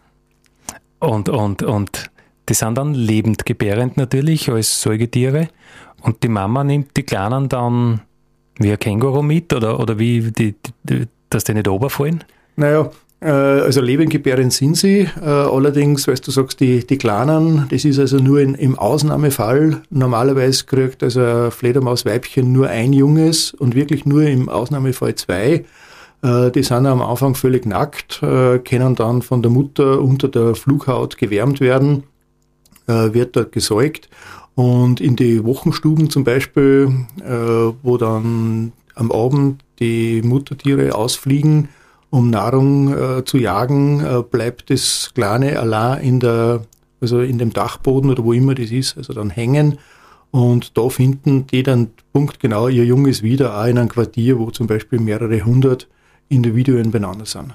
Und, 0.98 1.28
und, 1.28 1.62
und 1.62 2.10
die 2.48 2.54
sind 2.54 2.76
dann 2.76 2.94
lebend 2.94 3.46
gebärend 3.46 3.96
natürlich 3.96 4.50
als 4.50 4.82
Säugetiere 4.82 5.48
und 6.02 6.22
die 6.22 6.28
Mama 6.28 6.64
nimmt 6.64 6.96
die 6.96 7.04
Kleinen 7.04 7.48
dann 7.48 8.02
wie 8.58 8.72
ein 8.72 8.78
Känguru 8.78 9.22
mit 9.22 9.52
oder, 9.52 9.80
oder 9.80 9.98
wie, 9.98 10.30
die, 10.30 10.54
die, 10.82 11.06
dass 11.30 11.44
die 11.44 11.54
nicht 11.54 11.68
runterfallen? 11.68 12.24
Naja, 12.56 12.90
äh, 13.20 13.28
also 13.28 13.80
lebendgebärend 13.80 14.52
sind 14.52 14.76
sie, 14.76 15.08
äh, 15.20 15.24
allerdings, 15.24 16.08
weil 16.08 16.16
du 16.16 16.30
sagst, 16.30 16.60
die, 16.60 16.86
die 16.86 16.98
Kleinen, 16.98 17.66
das 17.70 17.84
ist 17.84 17.98
also 17.98 18.18
nur 18.18 18.40
in, 18.40 18.54
im 18.54 18.78
Ausnahmefall. 18.78 19.82
Normalerweise 19.90 20.64
kriegt 20.64 21.02
also 21.02 21.22
ein 21.22 21.50
Fledermausweibchen 21.50 22.50
nur 22.50 22.68
ein 22.68 22.92
Junges 22.92 23.54
und 23.54 23.74
wirklich 23.74 24.04
nur 24.04 24.22
im 24.22 24.48
Ausnahmefall 24.48 25.14
zwei. 25.14 25.64
Äh, 26.22 26.50
die 26.50 26.62
sind 26.62 26.86
am 26.86 27.00
Anfang 27.00 27.34
völlig 27.34 27.66
nackt, 27.66 28.22
äh, 28.22 28.58
können 28.58 28.94
dann 28.94 29.22
von 29.22 29.42
der 29.42 29.50
Mutter 29.50 30.00
unter 30.00 30.28
der 30.28 30.54
Flughaut 30.54 31.16
gewärmt 31.16 31.60
werden, 31.60 32.04
äh, 32.86 33.14
wird 33.14 33.36
dort 33.36 33.52
gesäugt 33.52 34.08
und 34.54 35.00
in 35.00 35.16
die 35.16 35.44
Wochenstuben 35.44 36.10
zum 36.10 36.24
Beispiel, 36.24 37.06
wo 37.82 37.96
dann 37.96 38.72
am 38.94 39.12
Abend 39.12 39.62
die 39.78 40.20
Muttertiere 40.22 40.94
ausfliegen, 40.94 41.68
um 42.10 42.28
Nahrung 42.28 43.24
zu 43.24 43.38
jagen, 43.38 44.04
bleibt 44.30 44.68
das 44.68 45.12
kleine 45.14 45.58
allein 45.58 46.02
in 46.02 46.20
der, 46.20 46.62
also 47.00 47.20
in 47.20 47.38
dem 47.38 47.54
Dachboden 47.54 48.10
oder 48.10 48.24
wo 48.24 48.34
immer 48.34 48.54
das 48.54 48.70
ist, 48.70 48.98
also 48.98 49.14
dann 49.14 49.30
hängen. 49.30 49.78
Und 50.30 50.76
da 50.76 50.90
finden 50.90 51.46
die 51.46 51.62
dann 51.62 51.90
punktgenau 52.12 52.68
ihr 52.68 52.84
Junges 52.84 53.22
wieder, 53.22 53.58
auch 53.58 53.66
in 53.66 53.78
einem 53.78 53.88
Quartier, 53.88 54.38
wo 54.38 54.50
zum 54.50 54.66
Beispiel 54.66 54.98
mehrere 54.98 55.42
hundert 55.44 55.88
Individuen 56.30 56.90
beieinander 56.90 57.26
sind. 57.26 57.54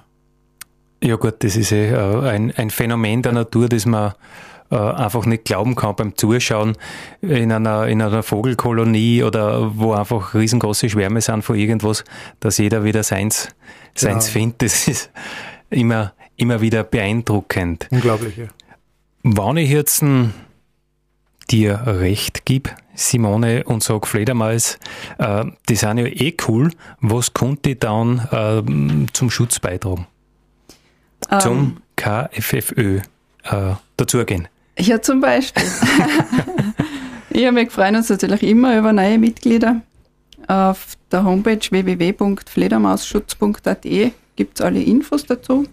Ja 1.04 1.16
gut, 1.16 1.36
das 1.40 1.56
ist 1.56 1.72
eh 1.72 1.90
äh, 1.90 2.30
ein, 2.30 2.52
ein 2.52 2.70
Phänomen 2.70 3.22
der 3.22 3.32
Natur, 3.32 3.70
das 3.70 3.86
man 3.86 4.14
äh, 4.72 4.76
einfach 4.76 5.26
nicht 5.26 5.46
glauben 5.46 5.76
kann 5.76 5.96
beim 5.96 6.16
Zuschauen 6.16 6.78
in 7.22 7.52
einer, 7.52 7.88
in 7.88 8.02
einer 8.02 8.24
Vogelkolonie 8.24 9.24
oder 9.24 9.78
wo 9.78 9.94
einfach 9.94 10.34
riesengroße 10.34 10.90
Schwärme 10.90 11.22
sind 11.22 11.44
von 11.44 11.56
irgendwas, 11.56 12.04
dass 12.40 12.58
jeder 12.58 12.84
wieder 12.84 13.04
seins, 13.04 13.50
seins 13.96 14.28
ja. 14.28 14.34
findet. 14.34 14.64
Das 14.64 14.88
ist 14.88 15.12
immer, 15.70 16.14
immer 16.36 16.62
wieder 16.62 16.84
beeindruckend. 16.84 17.88
Unglaublich, 17.92 18.38
ja. 18.38 18.48
Wann 19.24 19.58
ich 19.58 19.70
jetzt 19.70 20.04
dir 21.52 21.82
recht 21.86 22.46
gebe, 22.46 22.70
Simone, 22.96 23.66
und 23.66 23.84
sage 23.84 24.08
Fledermaus, 24.08 24.80
äh, 25.18 25.44
die 25.70 25.76
sind 25.76 25.98
ja 25.98 26.06
eh 26.06 26.34
cool. 26.48 26.72
Was 27.02 27.34
konnte 27.34 27.72
ich 27.72 27.80
dann 27.80 28.20
äh, 28.32 28.64
zum 29.14 29.30
Schutz 29.30 29.60
beitragen? 29.60 30.08
Um, 31.30 31.40
zum 31.40 31.58
ähm. 31.58 31.78
KFFÖ 31.96 32.98
äh, 32.98 33.02
dazugehen? 33.98 34.48
Ja, 34.78 35.02
zum 35.02 35.22
Beispiel. 35.22 35.64
ja, 37.32 37.56
wir 37.56 37.72
freuen 37.72 37.96
uns 37.96 38.10
natürlich 38.10 38.44
immer 38.44 38.78
über 38.78 38.94
neue 38.94 39.18
Mitglieder. 39.18 39.82
Auf 40.48 40.94
der 41.12 41.24
Homepage 41.24 41.60
www.fledermausschutz.at 41.70 43.88
gibt 44.36 44.60
es 44.60 44.66
alle 44.66 44.84
Infos 44.84 45.26
dazu. 45.26 45.66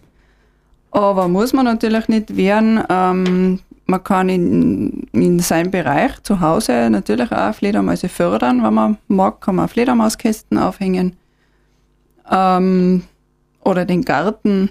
Aber 0.92 1.28
muss 1.28 1.52
man 1.52 1.64
natürlich 1.64 2.06
nicht 2.08 2.36
werden. 2.36 2.82
Ähm, 2.88 3.58
man 3.86 4.04
kann 4.04 4.28
in, 4.28 5.06
in 5.12 5.38
seinem 5.40 5.70
Bereich 5.70 6.22
zu 6.22 6.40
Hause 6.40 6.88
natürlich 6.90 7.32
auch 7.32 7.54
Fledermäuse 7.54 8.08
fördern. 8.08 8.62
Wenn 8.62 8.74
man 8.74 8.98
mag, 9.08 9.40
kann 9.40 9.56
man 9.56 9.68
Fledermauskästen 9.68 10.58
aufhängen. 10.58 11.16
Ähm, 12.30 13.02
oder 13.64 13.84
den 13.84 14.04
Garten 14.04 14.70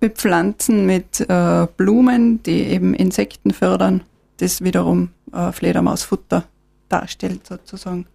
bepflanzen 0.00 0.86
mit 0.86 1.20
äh, 1.28 1.66
Blumen, 1.76 2.42
die 2.42 2.64
eben 2.64 2.94
Insekten 2.94 3.52
fördern, 3.52 4.02
das 4.38 4.62
wiederum 4.62 5.10
äh, 5.32 5.52
Fledermausfutter 5.52 6.44
darstellt 6.88 7.46
sozusagen. 7.46 8.06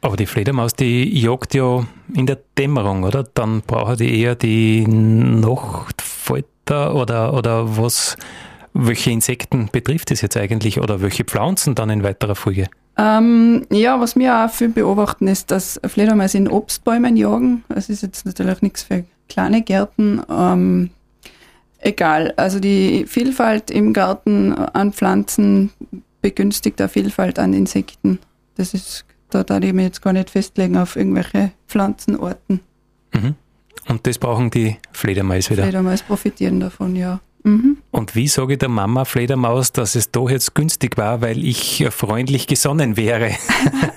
Aber 0.00 0.16
die 0.16 0.26
Fledermaus, 0.26 0.74
die 0.74 1.18
jagt 1.18 1.54
ja 1.54 1.86
in 2.14 2.26
der 2.26 2.38
Dämmerung, 2.58 3.04
oder? 3.04 3.22
Dann 3.22 3.62
braucht 3.62 4.00
die 4.00 4.20
eher 4.20 4.34
die 4.34 4.86
Nachtfalter 4.86 6.94
oder, 6.94 7.32
oder 7.32 7.78
was 7.78 8.16
welche 8.74 9.10
Insekten 9.10 9.68
betrifft 9.70 10.10
es 10.10 10.20
jetzt 10.20 10.36
eigentlich 10.36 10.80
oder 10.80 11.00
welche 11.00 11.24
Pflanzen 11.24 11.74
dann 11.74 11.90
in 11.90 12.02
weiterer 12.02 12.34
Folge? 12.34 12.66
Ähm, 12.96 13.66
ja, 13.70 14.00
was 14.00 14.16
wir 14.16 14.44
auch 14.44 14.50
viel 14.50 14.68
beobachten, 14.68 15.26
ist, 15.26 15.50
dass 15.50 15.80
Fledermäuse 15.84 16.38
in 16.38 16.48
Obstbäumen 16.48 17.16
jagen. 17.16 17.64
Das 17.68 17.88
ist 17.88 18.02
jetzt 18.02 18.26
natürlich 18.26 18.62
nichts 18.62 18.82
für 18.82 19.04
kleine 19.28 19.62
Gärten. 19.62 20.22
Ähm, 20.28 20.90
egal, 21.78 22.34
also 22.36 22.60
die 22.60 23.06
Vielfalt 23.06 23.70
im 23.70 23.92
Garten 23.92 24.52
an 24.52 24.92
Pflanzen 24.92 25.70
begünstigt 26.20 26.80
eine 26.80 26.88
Vielfalt 26.88 27.38
an 27.38 27.52
Insekten. 27.52 28.18
Das 28.56 28.74
ist, 28.74 29.04
da 29.30 29.44
darf 29.44 29.62
ich 29.62 29.72
mich 29.72 29.84
jetzt 29.84 30.02
gar 30.02 30.12
nicht 30.12 30.30
festlegen 30.30 30.76
auf 30.76 30.96
irgendwelche 30.96 31.52
Pflanzenarten. 31.68 32.60
Mhm. 33.12 33.34
Und 33.88 34.06
das 34.06 34.18
brauchen 34.18 34.50
die 34.50 34.78
Fledermaus 34.92 35.50
wieder. 35.50 35.64
Fledermaus 35.64 36.02
profitieren 36.02 36.60
davon, 36.60 36.96
ja. 36.96 37.20
Und 37.90 38.14
wie 38.14 38.26
sage 38.26 38.54
ich 38.54 38.58
der 38.58 38.70
Mama 38.70 39.04
Fledermaus, 39.04 39.70
dass 39.70 39.94
es 39.94 40.10
doch 40.10 40.30
jetzt 40.30 40.54
günstig 40.54 40.96
war, 40.96 41.20
weil 41.20 41.44
ich 41.44 41.86
freundlich 41.90 42.46
gesonnen 42.46 42.96
wäre? 42.96 43.32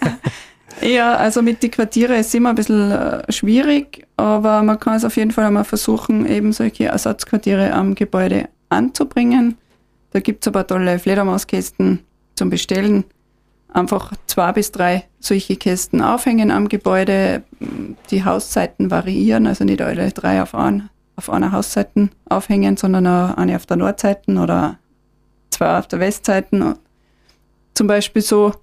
ja, 0.82 1.16
also 1.16 1.42
mit 1.42 1.64
die 1.64 1.70
Quartiere 1.70 2.18
ist 2.18 2.36
immer 2.36 2.50
ein 2.50 2.56
bisschen 2.56 2.92
äh, 2.92 3.32
schwierig, 3.32 4.06
aber 4.18 4.64
man 4.64 4.80
kann 4.80 4.96
es 4.96 5.06
auf 5.06 5.16
jeden 5.16 5.32
Fall 5.32 5.46
einmal 5.46 5.64
versuchen, 5.64 6.26
eben 6.26 6.52
solche 6.52 6.86
Ersatzquartiere 6.86 7.74
am 7.74 7.96
Gebäude 7.96 8.50
anzubringen. 8.68 9.58
Da 10.12 10.20
gibt 10.20 10.44
es 10.44 10.50
aber 10.50 10.68
tolle 10.68 11.00
Fledermauskästen 11.00 12.00
zum 12.36 12.50
Bestellen. 12.50 13.06
Einfach 13.74 14.14
zwei 14.28 14.52
bis 14.52 14.72
drei 14.72 15.06
solche 15.20 15.56
Kästen 15.56 16.02
aufhängen 16.02 16.52
am 16.52 16.68
Gebäude. 16.68 17.44
Die 18.12 18.26
Hauszeiten 18.26 18.92
variieren, 18.92 19.48
also 19.48 19.64
nicht 19.64 19.82
alle 19.82 20.12
drei 20.12 20.42
auf 20.42 20.54
einen 20.54 20.90
auf 21.18 21.30
einer 21.30 21.52
Hausseite 21.52 22.10
aufhängen, 22.30 22.78
sondern 22.78 23.06
auch 23.08 23.36
eine 23.36 23.58
auf 23.58 23.66
der 23.66 23.78
Nordseite 23.78 24.32
oder 24.32 24.78
zwei 25.50 25.78
auf 25.78 25.88
der 25.88 26.00
Westseite. 26.00 26.78
Zum 27.74 27.88
Beispiel 27.88 28.22
so, 28.22 28.54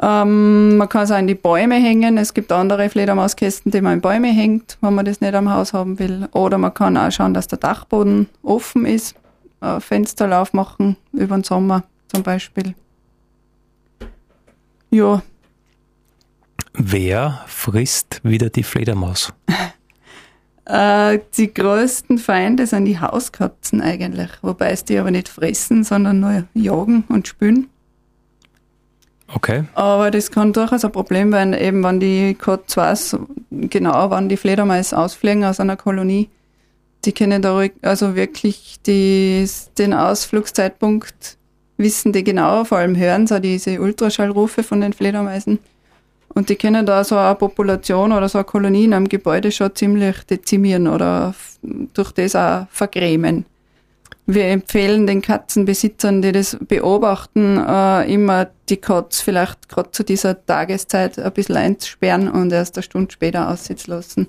ähm, 0.00 0.76
man 0.76 0.88
kann 0.88 1.02
es 1.02 1.10
auch 1.10 1.18
in 1.18 1.26
die 1.26 1.34
Bäume 1.34 1.74
hängen. 1.74 2.16
Es 2.16 2.32
gibt 2.32 2.52
andere 2.52 2.88
Fledermauskästen, 2.88 3.72
die 3.72 3.80
man 3.80 3.94
in 3.94 4.00
Bäume 4.00 4.28
hängt, 4.28 4.78
wenn 4.80 4.94
man 4.94 5.04
das 5.04 5.20
nicht 5.20 5.34
am 5.34 5.52
Haus 5.52 5.72
haben 5.72 5.98
will. 5.98 6.28
Oder 6.32 6.58
man 6.58 6.72
kann 6.72 6.96
auch 6.96 7.10
schauen, 7.10 7.34
dass 7.34 7.48
der 7.48 7.58
Dachboden 7.58 8.28
offen 8.42 8.86
ist, 8.86 9.16
äh, 9.60 9.80
Fensterlauf 9.80 10.52
machen 10.52 10.96
über 11.12 11.36
den 11.36 11.44
Sommer 11.44 11.82
zum 12.08 12.22
Beispiel. 12.22 12.74
Ja. 14.90 15.22
Wer 16.72 17.40
frisst 17.46 18.20
wieder 18.22 18.50
die 18.50 18.62
Fledermaus? 18.62 19.32
Äh, 20.70 21.18
die 21.36 21.52
größten 21.52 22.18
Feinde 22.18 22.66
sind 22.66 22.84
die 22.84 23.00
Hauskatzen 23.00 23.80
eigentlich, 23.80 24.30
wobei 24.42 24.70
es 24.70 24.84
die 24.84 24.98
aber 24.98 25.10
nicht 25.10 25.28
fressen, 25.28 25.82
sondern 25.82 26.20
nur 26.20 26.44
jagen 26.54 27.04
und 27.08 27.26
spülen. 27.26 27.68
Okay. 29.34 29.64
Aber 29.74 30.10
das 30.10 30.30
kann 30.30 30.52
durchaus 30.52 30.84
ein 30.84 30.92
Problem 30.92 31.32
werden, 31.32 31.54
eben 31.54 31.82
wenn 31.82 32.00
die 32.00 32.34
Katze 32.34 32.76
weiß, 32.76 33.16
genau 33.50 34.10
wann 34.10 34.28
die 34.28 34.36
Fledermaus 34.36 34.92
ausfliegen 34.92 35.44
aus 35.44 35.60
einer 35.60 35.76
Kolonie. 35.76 36.28
Die 37.04 37.12
können 37.12 37.42
da 37.42 37.64
also 37.82 38.14
wirklich 38.14 38.80
die, 38.86 39.48
den 39.78 39.94
Ausflugszeitpunkt 39.94 41.38
wissen 41.80 42.12
die 42.12 42.22
genau, 42.22 42.64
vor 42.64 42.78
allem 42.78 42.96
hören 42.96 43.26
sie 43.26 43.40
diese 43.40 43.80
Ultraschallrufe 43.80 44.62
von 44.62 44.82
den 44.82 44.92
Fledermäusen. 44.92 45.58
Und 46.34 46.48
die 46.48 46.56
können 46.56 46.86
da 46.86 47.02
so 47.02 47.16
eine 47.16 47.34
Population 47.34 48.12
oder 48.12 48.28
so 48.28 48.38
eine 48.38 48.44
Kolonie 48.44 48.84
in 48.84 48.94
einem 48.94 49.08
Gebäude 49.08 49.50
schon 49.50 49.74
ziemlich 49.74 50.24
dezimieren 50.24 50.86
oder 50.86 51.34
durch 51.92 52.12
das 52.12 52.36
auch 52.36 52.66
vergrämen. 52.70 53.46
Wir 54.26 54.44
empfehlen 54.44 55.08
den 55.08 55.22
Katzenbesitzern, 55.22 56.22
die 56.22 56.30
das 56.30 56.56
beobachten, 56.60 57.58
äh, 57.58 58.12
immer 58.12 58.48
die 58.68 58.76
Katz 58.76 59.20
vielleicht 59.20 59.68
gerade 59.68 59.90
zu 59.90 60.04
dieser 60.04 60.46
Tageszeit 60.46 61.18
ein 61.18 61.32
bisschen 61.32 61.56
einzusperren 61.56 62.30
und 62.30 62.52
erst 62.52 62.76
eine 62.76 62.84
Stunde 62.84 63.10
später 63.10 63.48
aussitzen 63.48 63.92
lassen. 63.92 64.28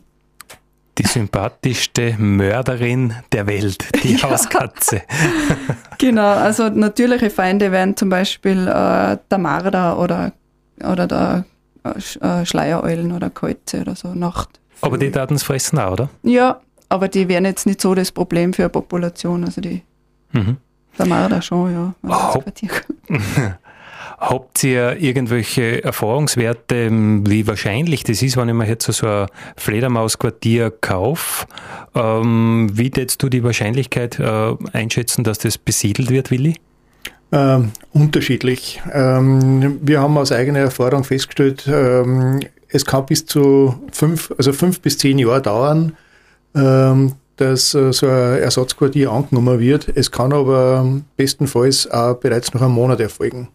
Die 0.98 1.06
sympathischste 1.06 2.16
Mörderin 2.18 3.14
der 3.32 3.46
Welt, 3.46 3.86
die 4.04 4.16
ja. 4.18 4.24
Hauskatze. 4.24 5.04
genau, 6.00 6.34
also 6.34 6.70
natürliche 6.70 7.30
Feinde 7.30 7.72
wären 7.72 7.96
zum 7.96 8.10
Beispiel 8.10 8.68
äh, 8.68 9.18
der 9.30 9.38
Marder 9.38 10.00
oder, 10.00 10.34
oder 10.84 11.06
der 11.06 11.46
Schleiereulen 12.44 13.12
oder 13.12 13.30
Käuze 13.30 13.82
oder 13.82 13.96
so 13.96 14.14
Nacht. 14.14 14.60
Aber 14.82 14.98
die 14.98 15.12
Daten 15.12 15.38
fressen 15.40 15.80
auch, 15.80 15.94
oder? 15.94 16.10
Ja, 16.24 16.62
aber 16.90 17.08
die 17.08 17.28
wären 17.28 17.46
jetzt 17.46 17.66
nicht 17.66 17.82
so 17.82 17.96
das 17.96 18.12
Problem 18.12 18.54
für 18.54 18.64
eine 18.64 18.70
Population. 18.70 19.44
Also 19.46 19.62
die 19.62 19.82
mhm. 20.34 20.58
der 20.98 21.06
Marder 21.06 21.42
schon, 21.42 21.74
ja. 21.74 21.94
Haupt, 22.10 22.62
Habt 24.22 24.64
ihr 24.64 25.02
irgendwelche 25.02 25.84
Erfahrungswerte, 25.84 26.90
wie 26.92 27.48
wahrscheinlich 27.48 28.04
das 28.04 28.22
ist, 28.22 28.38
wenn 28.38 28.50
ich 28.50 28.54
mir 28.54 28.68
jetzt 28.68 28.86
so 28.86 29.08
ein 29.08 29.26
Fledermausquartier 29.58 30.70
kaufe? 30.70 31.48
Ähm, 31.96 32.70
wie 32.72 32.96
würdest 32.96 33.24
du 33.24 33.30
die 33.30 33.44
Wahrscheinlichkeit 33.44 34.20
äh, 34.20 34.56
einschätzen, 34.74 35.24
dass 35.24 35.40
das 35.40 35.58
besiedelt 35.58 36.12
wird, 36.12 36.30
Willi? 36.30 36.54
Ähm, 37.34 37.72
unterschiedlich. 37.94 38.82
Ähm, 38.92 39.80
wir 39.82 40.02
haben 40.02 40.18
aus 40.18 40.34
eigener 40.34 40.60
Erfahrung 40.60 41.06
festgestellt, 41.06 41.66
ähm, 41.66 42.42
es 42.68 42.86
kann 42.86 43.06
bis 43.06 43.26
zu 43.26 43.76
fünf, 43.92 44.34
also 44.38 44.52
fünf 44.52 44.82
bis 44.82 44.98
zehn 44.98 45.18
Jahre 45.18 45.42
dauern, 45.42 45.96
ähm, 46.56 47.14
dass 47.38 47.74
äh, 47.74 47.94
so 47.94 48.08
ein 48.08 48.40
Ersatzquartier 48.40 49.12
angenommen 49.12 49.60
wird. 49.60 49.88
Es 49.96 50.12
kann 50.12 50.34
aber 50.34 51.02
bestenfalls 51.16 51.90
auch 51.90 52.16
bereits 52.16 52.54
nach 52.54 52.62
einem 52.62 52.74
Monat 52.74 53.00
erfolgen. 53.00 53.48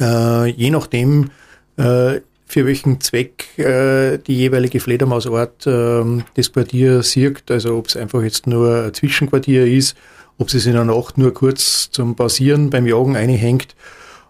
Äh, 0.00 0.50
je 0.50 0.70
nachdem, 0.70 1.30
äh, 1.76 2.20
für 2.48 2.64
welchen 2.64 3.00
Zweck 3.00 3.58
äh, 3.58 4.18
die 4.18 4.36
jeweilige 4.36 4.80
Fledermausart 4.80 5.66
äh, 5.66 6.22
das 6.34 6.52
Quartier 6.52 7.02
sieht, 7.02 7.50
also 7.50 7.76
ob 7.76 7.88
es 7.88 7.96
einfach 7.96 8.22
jetzt 8.22 8.46
nur 8.46 8.84
ein 8.84 8.94
Zwischenquartier 8.94 9.66
ist 9.66 9.96
ob 10.38 10.50
sie 10.50 10.58
sich 10.58 10.68
in 10.68 10.74
der 10.74 10.84
Nacht 10.84 11.18
nur 11.18 11.32
kurz 11.32 11.90
zum 11.90 12.14
Pausieren 12.14 12.70
beim 12.70 12.86
Jagen 12.86 13.16
einhängt. 13.16 13.74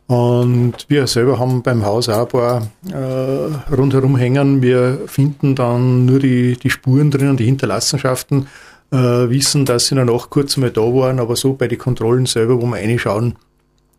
Und 0.07 0.75
wir 0.88 1.07
selber 1.09 1.38
haben 1.40 1.62
beim 1.62 1.85
Haus 1.85 2.09
auch 2.09 2.21
ein 2.21 2.29
paar 2.29 2.69
äh, 2.92 3.75
rundherum 3.75 4.16
hängen. 4.16 4.62
Wir 4.62 5.01
finden 5.07 5.57
dann 5.57 6.05
nur 6.05 6.21
die, 6.21 6.57
die 6.57 6.71
Spuren 6.71 7.11
drinnen, 7.11 7.37
die 7.37 7.45
Hinterlassenschaften, 7.45 8.47
äh, 8.92 8.97
wissen, 8.97 9.64
dass 9.64 9.87
sie 9.87 9.97
in 9.97 10.07
der 10.07 10.14
Nacht 10.14 10.31
kurz 10.31 10.57
mal 10.59 10.71
da 10.71 10.83
waren, 10.83 11.19
aber 11.19 11.35
so 11.35 11.55
bei 11.55 11.66
den 11.66 11.79
Kontrollen 11.79 12.27
selber, 12.27 12.62
wo 12.62 12.66
wir 12.66 12.77
reinschauen, 12.77 13.35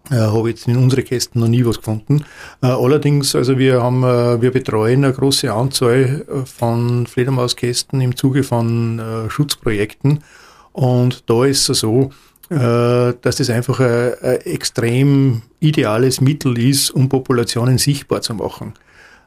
äh, 0.09 0.15
habe 0.15 0.49
ich 0.49 0.55
jetzt 0.55 0.67
in 0.69 0.77
unsere 0.77 1.03
Kästen 1.03 1.41
noch 1.41 1.49
nie 1.49 1.65
was 1.65 1.77
gefunden. 1.77 2.23
Äh, 2.61 2.67
allerdings, 2.67 3.35
also 3.35 3.57
wir 3.57 3.83
haben, 3.83 4.03
äh, 4.03 4.41
wir 4.41 4.51
betreuen 4.51 5.03
eine 5.03 5.13
große 5.13 5.51
Anzahl 5.51 6.25
äh, 6.29 6.45
von 6.45 7.05
Fledermauskästen 7.05 7.99
im 7.99 8.15
Zuge 8.15 8.43
von 8.43 8.99
äh, 8.99 9.29
Schutzprojekten 9.29 10.23
und 10.77 11.27
da 11.27 11.43
ist 11.43 11.67
es 11.69 11.79
so, 11.79 12.11
äh, 12.51 13.13
dass 13.21 13.37
das 13.37 13.49
einfach 13.49 13.79
ein, 13.79 14.13
ein 14.21 14.41
extrem 14.41 15.41
ideales 15.59 16.21
Mittel 16.21 16.55
ist, 16.55 16.91
um 16.91 17.09
Populationen 17.09 17.79
sichtbar 17.79 18.21
zu 18.21 18.35
machen. 18.35 18.75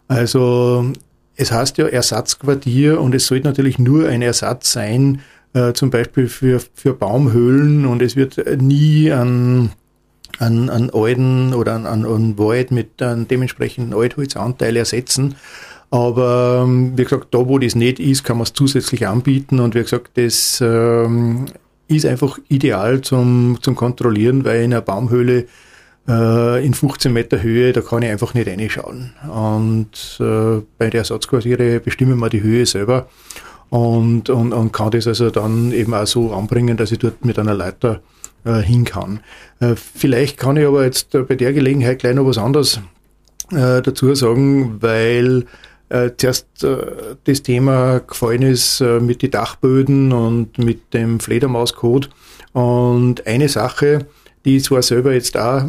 Also 0.07 0.93
es 1.35 1.51
heißt 1.51 1.77
ja 1.79 1.89
Ersatzquartier 1.89 3.01
und 3.01 3.17
es 3.17 3.27
sollte 3.27 3.49
natürlich 3.49 3.81
nur 3.81 4.09
ein 4.09 4.23
Ersatz 4.23 4.71
sein, 4.71 5.23
äh, 5.53 5.73
zum 5.73 5.91
Beispiel 5.91 6.29
für, 6.29 6.61
für 6.73 6.95
Baumhöhlen 6.95 7.85
und 7.85 8.01
es 8.01 8.15
wird 8.15 8.37
nie 8.63 9.11
an, 9.11 9.73
an, 10.39 10.71
an 10.71 10.91
alten 10.91 11.53
oder 11.53 11.75
an, 11.75 11.85
an, 11.85 12.05
an 12.05 12.39
Wald 12.39 12.71
mit 12.71 13.03
einem 13.03 13.27
dementsprechenden 13.27 13.93
Altholzanteil 13.93 14.77
ersetzen. 14.77 15.35
Aber 15.91 16.63
ähm, 16.65 16.93
wie 16.97 17.03
gesagt, 17.03 17.29
da 17.33 17.39
wo 17.49 17.59
das 17.59 17.75
nicht 17.75 17.99
ist, 17.99 18.23
kann 18.23 18.37
man 18.37 18.45
es 18.45 18.53
zusätzlich 18.53 19.09
anbieten 19.09 19.59
und 19.59 19.75
wie 19.75 19.83
gesagt, 19.83 20.13
das 20.15 20.61
ähm, 20.65 21.47
ist 21.89 22.07
einfach 22.07 22.39
ideal 22.49 23.01
zum, 23.01 23.59
zum 23.61 23.75
Kontrollieren, 23.75 24.45
weil 24.45 24.63
in 24.63 24.73
einer 24.73 24.83
Baumhöhle 24.83 25.47
äh, 26.09 26.65
in 26.65 26.75
15 26.75 27.13
Meter 27.13 27.43
Höhe, 27.43 27.73
da 27.73 27.81
kann 27.81 28.03
ich 28.03 28.11
einfach 28.11 28.35
nicht 28.35 28.49
reinschauen. 28.49 29.13
Und 29.29 30.19
äh, 30.21 30.63
bei 30.79 30.91
der 30.91 31.01
Ersatzquartiere 31.01 31.81
bestimmen 31.81 32.19
wir 32.19 32.29
die 32.29 32.43
Höhe 32.43 32.67
selber 32.67 33.09
und, 33.71 34.31
und, 34.31 34.53
und 34.53 34.73
kann 34.73 34.93
das 34.93 35.09
also 35.09 35.31
dann 35.31 35.73
eben 35.73 35.95
auch 35.95 36.07
so 36.07 36.33
anbringen, 36.33 36.77
dass 36.77 36.93
ich 36.93 37.01
dort 37.01 37.25
mit 37.25 37.39
einer 37.39 37.55
Leiter 37.55 38.01
äh, 38.45 38.61
hin 38.61 38.85
kann. 38.85 39.21
Äh, 39.59 39.75
vielleicht 39.77 40.39
kann 40.39 40.57
ich 40.57 40.67
aber 40.67 40.85
jetzt 40.85 41.11
bei 41.11 41.35
der 41.35 41.53
Gelegenheit 41.53 41.99
gleich 41.99 42.15
noch 42.15 42.27
was 42.27 42.39
anderes 42.39 42.81
äh, 43.51 43.83
dazu 43.83 44.15
sagen, 44.15 44.81
weil 44.81 45.47
äh, 45.91 46.11
zuerst 46.17 46.65
äh, 46.65 47.17
das 47.25 47.43
Thema 47.43 48.01
gefallen 48.01 48.43
ist 48.43 48.81
äh, 48.81 49.01
mit 49.01 49.23
den 49.23 49.31
Dachböden 49.31 50.13
und 50.13 50.59
mit 50.59 50.95
dem 50.95 51.21
Fledermauscode. 51.21 52.09
Und 52.53 53.27
eine 53.27 53.49
Sache, 53.49 54.07
die 54.45 54.61
zwar 54.61 54.83
selber 54.83 55.13
jetzt 55.13 55.37
auch, 55.37 55.63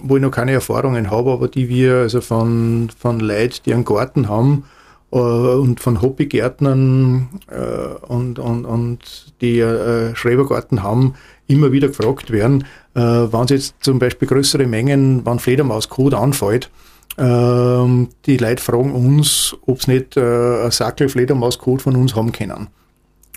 wo 0.00 0.16
ich 0.16 0.22
noch 0.22 0.30
keine 0.30 0.52
Erfahrungen 0.52 1.10
habe, 1.10 1.32
aber 1.32 1.48
die 1.48 1.68
wir 1.68 1.94
also 1.96 2.20
von, 2.20 2.90
von 2.98 3.20
Leuten, 3.20 3.60
die 3.64 3.72
einen 3.72 3.84
Garten 3.84 4.28
haben, 4.28 4.64
äh, 5.12 5.16
und 5.16 5.80
von 5.80 6.02
Hobbygärtnern 6.02 7.28
äh, 7.48 8.06
und, 8.06 8.38
und, 8.38 8.64
und 8.64 9.34
die 9.40 9.60
äh, 9.60 10.14
Schrebergarten 10.16 10.82
haben, 10.82 11.14
immer 11.46 11.72
wieder 11.72 11.88
gefragt 11.88 12.30
werden, 12.30 12.64
äh, 12.94 13.00
wenn 13.00 13.46
sie 13.46 13.54
jetzt 13.54 13.74
zum 13.80 13.98
Beispiel 13.98 14.26
größere 14.26 14.66
Mengen, 14.66 15.24
wenn 15.26 15.38
Fledermauscode 15.38 16.14
anfällt, 16.14 16.70
ähm, 17.18 18.08
die 18.26 18.36
Leute 18.36 18.62
fragen 18.62 18.92
uns, 18.92 19.56
ob 19.66 19.82
sie 19.82 19.92
nicht 19.92 20.16
äh, 20.16 20.64
ein 20.64 20.70
Sackel 20.70 21.08
Fledermauscode 21.08 21.82
von 21.82 21.96
uns 21.96 22.14
haben 22.14 22.32
können. 22.32 22.68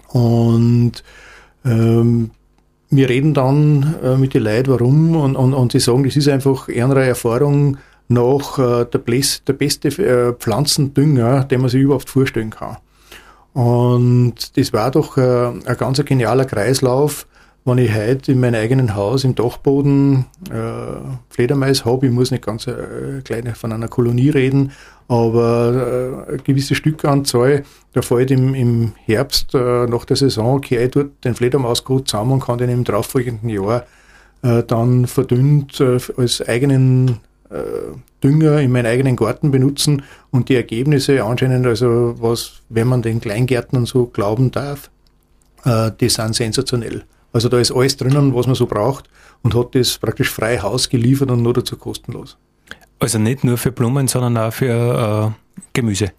Und 0.10 1.04
ähm, 1.66 2.32
wir 2.90 3.10
reden 3.10 3.34
dann 3.34 3.96
äh, 4.04 4.16
mit 4.16 4.34
den 4.34 4.44
Leuten, 4.44 4.72
warum, 4.72 5.16
und, 5.16 5.36
und, 5.36 5.54
und 5.54 5.72
sie 5.72 5.80
sagen, 5.80 6.04
das 6.04 6.16
ist 6.16 6.30
einfach 6.30 6.70
eher 6.70 6.86
eine 6.86 7.04
Erfahrung 7.04 7.78
nach 8.08 8.60
äh, 8.60 8.86
der, 8.86 9.00
Bläs, 9.00 9.44
der 9.44 9.54
beste 9.54 9.88
äh, 9.88 10.34
Pflanzendünger, 10.34 11.44
den 11.44 11.62
man 11.62 11.70
sich 11.70 11.82
überhaupt 11.82 12.10
vorstellen 12.10 12.52
kann. 12.52 12.78
Und 13.54 14.58
das 14.58 14.74
war 14.74 14.92
doch 14.92 15.18
äh, 15.18 15.48
ein 15.66 15.78
ganz 15.78 16.04
genialer 16.04 16.46
Kreislauf, 16.46 17.26
wenn 17.66 17.80
ich 17.80 17.94
heute 17.94 18.32
in 18.32 18.40
meinem 18.40 18.62
eigenen 18.62 18.96
Haus 18.96 19.24
im 19.24 19.34
Dachboden 19.34 20.26
äh, 20.52 20.54
Fledermais 21.30 21.84
habe, 21.84 22.06
ich 22.06 22.12
muss 22.12 22.30
nicht 22.30 22.46
ganz 22.46 22.68
äh, 22.68 23.22
kleine 23.24 23.56
von 23.56 23.72
einer 23.72 23.88
Kolonie 23.88 24.30
reden, 24.30 24.72
aber 25.08 26.26
äh, 26.28 26.30
eine 26.30 26.38
gewisse 26.38 26.76
Stückanzahl, 26.76 27.64
da 27.94 28.04
fällt 28.04 28.30
im, 28.30 28.54
im 28.54 28.94
Herbst 29.06 29.56
äh, 29.56 29.88
nach 29.88 30.06
der 30.06 30.16
Saison, 30.16 30.62
kehre 30.62 30.84
ich 30.84 30.92
dort 30.92 31.24
den 31.24 31.34
Fledermausgut 31.34 32.08
zusammen 32.08 32.34
und 32.34 32.42
kann 32.42 32.60
den 32.60 32.70
im 32.70 32.84
darauffolgenden 32.84 33.50
Jahr 33.50 33.86
äh, 34.44 34.62
dann 34.62 35.08
verdünnt 35.08 35.80
äh, 35.80 35.98
als 36.18 36.48
eigenen 36.48 37.18
Dünger 38.24 38.60
in 38.60 38.72
meinen 38.72 38.88
eigenen 38.88 39.16
Garten 39.16 39.52
benutzen 39.52 40.02
und 40.32 40.50
die 40.50 40.56
Ergebnisse 40.56 41.24
anscheinend, 41.24 41.66
also 41.68 42.16
was, 42.18 42.64
wenn 42.70 42.88
man 42.88 43.04
den 43.04 43.22
Kleingärtnern 43.22 43.86
so 43.86 44.08
glauben 44.08 44.50
darf, 44.50 44.90
die 45.64 46.10
sind 46.10 46.36
sensationell. 46.36 47.04
Also 47.36 47.50
da 47.50 47.60
ist 47.60 47.74
alles 47.74 47.98
drinnen, 47.98 48.34
was 48.34 48.46
man 48.46 48.56
so 48.56 48.66
braucht 48.66 49.10
und 49.44 49.56
hat 49.56 49.76
das 49.76 49.98
praktisch 49.98 50.30
frei 50.30 50.58
Haus 50.60 50.88
geliefert 50.88 51.30
und 51.30 51.44
nur 51.44 51.52
dazu 51.52 51.76
kostenlos. 51.76 52.38
Also 52.98 53.20
nicht 53.20 53.44
nur 53.44 53.58
für 53.58 53.74
Blumen, 53.74 54.08
sondern 54.08 54.38
auch 54.38 54.54
für 54.54 55.34
äh, 55.36 55.60
Gemüse. 55.74 56.14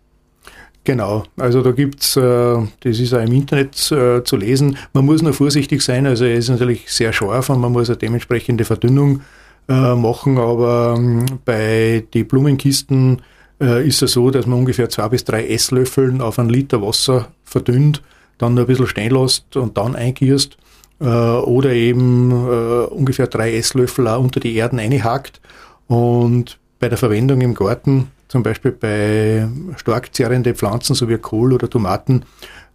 Genau, 0.84 1.24
also 1.38 1.62
da 1.62 1.70
gibt's, 1.70 2.18
äh, 2.18 2.58
das 2.80 3.00
ist 3.00 3.14
auch 3.14 3.22
im 3.22 3.32
Internet 3.32 3.90
äh, 3.92 4.24
zu 4.24 4.36
lesen. 4.36 4.76
Man 4.92 5.06
muss 5.06 5.22
nur 5.22 5.32
vorsichtig 5.32 5.80
sein, 5.80 6.06
also 6.06 6.26
er 6.26 6.34
ist 6.34 6.50
natürlich 6.50 6.92
sehr 6.92 7.14
scharf 7.14 7.48
und 7.48 7.62
man 7.62 7.72
muss 7.72 7.88
eine 7.88 7.96
dementsprechende 7.96 8.66
Verdünnung 8.66 9.22
äh, 9.70 9.94
machen, 9.94 10.36
aber 10.36 10.96
ähm, 10.98 11.24
bei 11.46 12.04
den 12.12 12.28
Blumenkisten 12.28 13.22
äh, 13.58 13.88
ist 13.88 14.02
es 14.02 14.12
so, 14.12 14.30
dass 14.30 14.46
man 14.46 14.58
ungefähr 14.58 14.90
zwei 14.90 15.08
bis 15.08 15.24
drei 15.24 15.46
Esslöffeln 15.46 16.20
auf 16.20 16.38
einen 16.38 16.50
Liter 16.50 16.82
Wasser 16.82 17.28
verdünnt, 17.42 18.02
dann 18.36 18.52
noch 18.52 18.64
ein 18.64 18.66
bisschen 18.66 18.86
stehen 18.86 19.12
lässt 19.12 19.56
und 19.56 19.78
dann 19.78 19.96
eingierst 19.96 20.58
oder 21.04 21.72
eben 21.72 22.30
äh, 22.30 22.86
ungefähr 22.86 23.26
drei 23.26 23.54
Esslöffel 23.54 24.06
unter 24.06 24.40
die 24.40 24.54
Erden 24.54 24.78
einhakt 24.78 25.40
und 25.88 26.58
bei 26.78 26.88
der 26.88 26.98
Verwendung 26.98 27.40
im 27.40 27.54
Garten, 27.54 28.10
zum 28.28 28.42
Beispiel 28.42 28.72
bei 28.72 29.48
stark 29.76 30.14
zerrende 30.14 30.54
Pflanzen, 30.54 30.94
so 30.94 31.08
wie 31.08 31.18
Kohl 31.18 31.52
oder 31.52 31.70
Tomaten, 31.70 32.22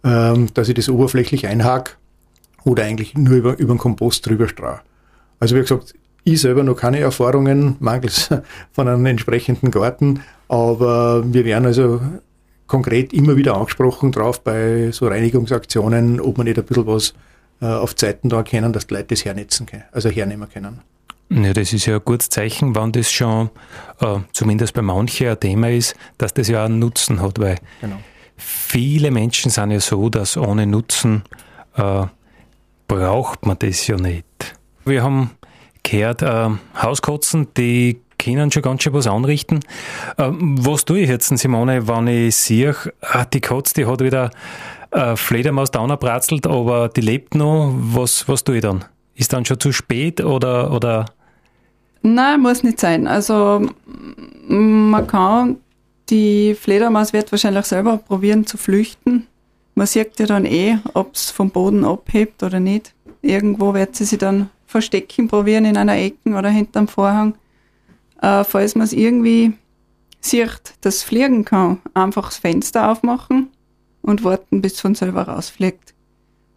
ähm, 0.04 0.48
dass 0.54 0.68
ich 0.68 0.74
das 0.74 0.88
oberflächlich 0.88 1.46
einhake 1.46 1.92
oder 2.64 2.84
eigentlich 2.84 3.14
nur 3.16 3.34
über, 3.34 3.58
über 3.58 3.74
den 3.74 3.78
Kompost 3.78 4.26
drüber 4.26 4.48
strahe. 4.48 4.80
Also 5.40 5.56
wie 5.56 5.60
gesagt, 5.60 5.94
ich 6.24 6.40
selber 6.40 6.62
noch 6.62 6.76
keine 6.76 7.00
Erfahrungen, 7.00 7.76
mangels 7.80 8.30
von 8.72 8.88
einem 8.88 9.04
entsprechenden 9.06 9.70
Garten, 9.70 10.20
aber 10.48 11.22
wir 11.32 11.44
werden 11.44 11.66
also 11.66 12.00
konkret 12.68 13.12
immer 13.12 13.36
wieder 13.36 13.56
angesprochen 13.56 14.12
drauf 14.12 14.42
bei 14.42 14.92
so 14.92 15.08
Reinigungsaktionen, 15.08 16.20
ob 16.20 16.38
man 16.38 16.46
nicht 16.46 16.58
ein 16.58 16.64
bisschen 16.64 16.86
was 16.86 17.10
äh, 17.10 17.31
auf 17.66 17.94
Zeiten 17.96 18.28
da 18.28 18.38
erkennen, 18.38 18.72
dass 18.72 18.86
die 18.86 18.94
Leute 18.94 19.08
das 19.08 19.24
hernetzen 19.24 19.66
können, 19.66 19.84
also 19.92 20.08
hernehmen 20.08 20.48
können. 20.48 20.80
Ja, 21.30 21.54
das 21.54 21.72
ist 21.72 21.86
ja 21.86 21.96
ein 21.96 22.04
gutes 22.04 22.28
Zeichen, 22.28 22.74
wann 22.74 22.92
das 22.92 23.10
schon 23.10 23.50
äh, 24.00 24.18
zumindest 24.32 24.74
bei 24.74 24.82
manchen 24.82 25.28
ein 25.28 25.40
Thema 25.40 25.70
ist, 25.70 25.94
dass 26.18 26.34
das 26.34 26.48
ja 26.48 26.64
einen 26.64 26.78
Nutzen 26.78 27.22
hat, 27.22 27.40
weil 27.40 27.56
genau. 27.80 27.96
viele 28.36 29.10
Menschen 29.10 29.50
sind 29.50 29.70
ja 29.70 29.80
so, 29.80 30.10
dass 30.10 30.36
ohne 30.36 30.66
Nutzen 30.66 31.22
äh, 31.76 32.04
braucht 32.86 33.46
man 33.46 33.58
das 33.58 33.86
ja 33.86 33.96
nicht. 33.96 34.26
Wir 34.84 35.02
haben 35.02 35.30
gehört, 35.82 36.20
äh, 36.20 36.50
Hauskotzen, 36.80 37.48
die 37.56 38.02
können 38.18 38.52
schon 38.52 38.62
ganz 38.62 38.82
schön 38.82 38.92
was 38.92 39.06
anrichten. 39.06 39.60
Äh, 40.18 40.30
was 40.32 40.84
tue 40.84 41.00
ich 41.00 41.08
jetzt, 41.08 41.36
Simone, 41.36 41.88
wenn 41.88 42.06
ich 42.08 42.36
sehe, 42.36 42.76
ah, 43.00 43.24
die 43.24 43.40
Katze, 43.40 43.74
die 43.74 43.86
hat 43.86 44.00
wieder 44.00 44.30
äh, 44.92 45.16
Fledermaus 45.16 45.70
downbratzelt, 45.70 46.46
aber 46.46 46.88
die 46.88 47.00
lebt 47.00 47.34
noch. 47.34 47.74
Was, 47.74 48.28
was 48.28 48.44
tue 48.44 48.56
ich 48.56 48.62
dann? 48.62 48.84
Ist 49.14 49.32
dann 49.32 49.44
schon 49.44 49.58
zu 49.58 49.72
spät 49.72 50.20
oder, 50.20 50.72
oder? 50.72 51.06
Nein, 52.02 52.40
muss 52.40 52.62
nicht 52.62 52.80
sein. 52.80 53.06
Also 53.06 53.66
man 54.48 55.06
kann, 55.06 55.56
die 56.10 56.54
Fledermaus 56.54 57.12
wird 57.12 57.32
wahrscheinlich 57.32 57.64
selber 57.66 57.96
probieren 57.98 58.46
zu 58.46 58.56
flüchten. 58.56 59.26
Man 59.74 59.86
sieht 59.86 60.18
ja 60.18 60.26
dann 60.26 60.44
eh, 60.44 60.78
ob 60.94 61.14
es 61.14 61.30
vom 61.30 61.50
Boden 61.50 61.84
abhebt 61.84 62.42
oder 62.42 62.60
nicht. 62.60 62.94
Irgendwo 63.22 63.72
wird 63.72 63.96
sie 63.96 64.04
sich 64.04 64.18
dann 64.18 64.50
verstecken 64.66 65.28
probieren 65.28 65.64
in 65.64 65.76
einer 65.76 65.96
Ecke 65.96 66.30
oder 66.30 66.50
hinterm 66.50 66.88
Vorhang. 66.88 67.34
Äh, 68.20 68.44
falls 68.44 68.74
man 68.74 68.84
es 68.84 68.92
irgendwie 68.92 69.52
sieht, 70.20 70.74
dass 70.80 71.02
fliegen 71.02 71.44
kann, 71.44 71.80
einfach 71.94 72.26
das 72.26 72.38
Fenster 72.38 72.90
aufmachen 72.90 73.48
und 74.02 74.24
warten, 74.24 74.60
bis 74.60 74.74
es 74.74 74.80
von 74.80 74.94
selber 74.94 75.22
rausfliegt. 75.22 75.94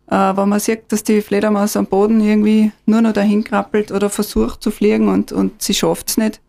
Äh, 0.08 0.38
wenn 0.38 0.50
man 0.50 0.60
sieht, 0.60 0.92
dass 0.92 1.04
die 1.04 1.22
Fledermaus 1.22 1.78
am 1.78 1.88
Boden 1.88 2.22
irgendwie 2.22 2.72
nur 2.86 3.02
noch 3.02 3.14
dahin 3.14 3.44
krabbelt 3.44 3.92
oder 3.92 4.10
versucht 4.10 4.62
zu 4.62 4.72
fliegen 4.72 5.08
und, 5.08 5.32
und 5.32 5.62
sie 5.62 5.74
schafft 5.74 6.10
es 6.10 6.18
nicht, 6.18 6.42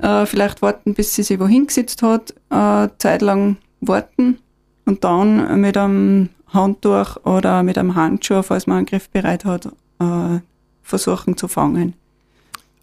äh, 0.00 0.26
vielleicht 0.26 0.62
warten, 0.62 0.94
bis 0.94 1.14
sie 1.14 1.22
sich 1.22 1.40
wohin 1.40 1.66
gesetzt 1.66 2.02
hat, 2.02 2.34
äh, 2.50 2.88
zeitlang 2.98 3.56
warten 3.80 4.38
und 4.84 5.02
dann 5.04 5.60
mit 5.60 5.76
einem 5.76 6.28
Handtuch 6.48 7.16
oder 7.24 7.62
mit 7.62 7.78
einem 7.78 7.94
Handschuh, 7.94 8.42
falls 8.42 8.66
man 8.66 8.78
einen 8.78 8.86
Griff 8.86 9.08
bereit 9.10 9.44
hat, 9.44 9.66
äh, 10.00 10.40
versuchen 10.82 11.36
zu 11.36 11.48
fangen. 11.48 11.94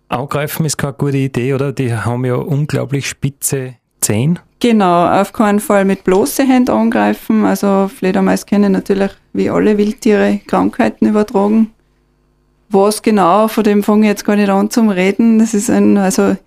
Angreifen 0.10 0.66
ist 0.66 0.78
keine 0.78 0.94
gute 0.94 1.18
Idee, 1.18 1.54
oder? 1.54 1.74
Die 1.74 1.94
haben 1.94 2.24
ja 2.24 2.36
unglaublich 2.36 3.10
spitze 3.10 3.76
Zehen. 4.08 4.40
Genau, 4.62 5.06
auf 5.06 5.34
keinen 5.34 5.60
Fall 5.60 5.84
mit 5.84 6.06
bloßen 6.06 6.48
Händen 6.48 6.72
angreifen. 6.72 7.44
Also 7.44 7.90
Fledermaus 7.94 8.46
können 8.46 8.72
natürlich 8.72 9.12
wie 9.34 9.50
alle 9.50 9.78
Wildtiere 9.78 10.40
Krankheiten 10.48 11.08
übertragen. 11.08 11.72
Was 12.70 13.02
genau, 13.02 13.50
von 13.50 13.66
dem 13.66 13.84
fange 13.84 14.04
ich 14.04 14.10
jetzt 14.10 14.24
gar 14.24 14.38
nicht 14.38 14.50
an 14.50 14.70
zum 14.70 14.90
Reden. 14.90 15.40
Das 15.40 15.54
ist 15.54 15.70
ein, 15.70 15.98
also 15.98 16.38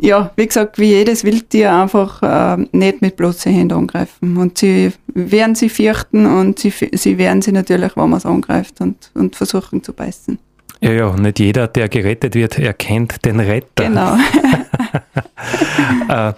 ja, 0.00 0.30
wie 0.36 0.46
gesagt, 0.46 0.78
wie 0.78 0.90
jedes 0.90 1.24
Wildtier 1.24 1.74
einfach 1.74 2.22
äh, 2.22 2.64
nicht 2.70 3.02
mit 3.02 3.16
bloßen 3.16 3.52
Händen 3.52 3.76
angreifen. 3.76 4.36
Und 4.36 4.58
sie 4.58 4.92
werden 5.08 5.56
sie 5.56 5.70
fürchten 5.70 6.24
und 6.24 6.60
sie, 6.60 6.72
sie 6.92 7.18
wehren 7.18 7.42
sie 7.42 7.52
natürlich, 7.52 7.96
wenn 7.96 8.10
man 8.10 8.18
es 8.18 8.26
angreift 8.26 8.80
und, 8.80 9.10
und 9.14 9.34
versuchen 9.34 9.82
zu 9.82 9.92
beißen. 9.92 10.38
Ja, 10.80 10.92
ja, 10.92 11.16
nicht 11.16 11.40
jeder, 11.40 11.66
der 11.66 11.88
gerettet 11.88 12.36
wird, 12.36 12.58
erkennt 12.60 13.24
den 13.24 13.40
Retter. 13.40 13.84
Genau. 13.84 14.16
äh, 16.08 16.32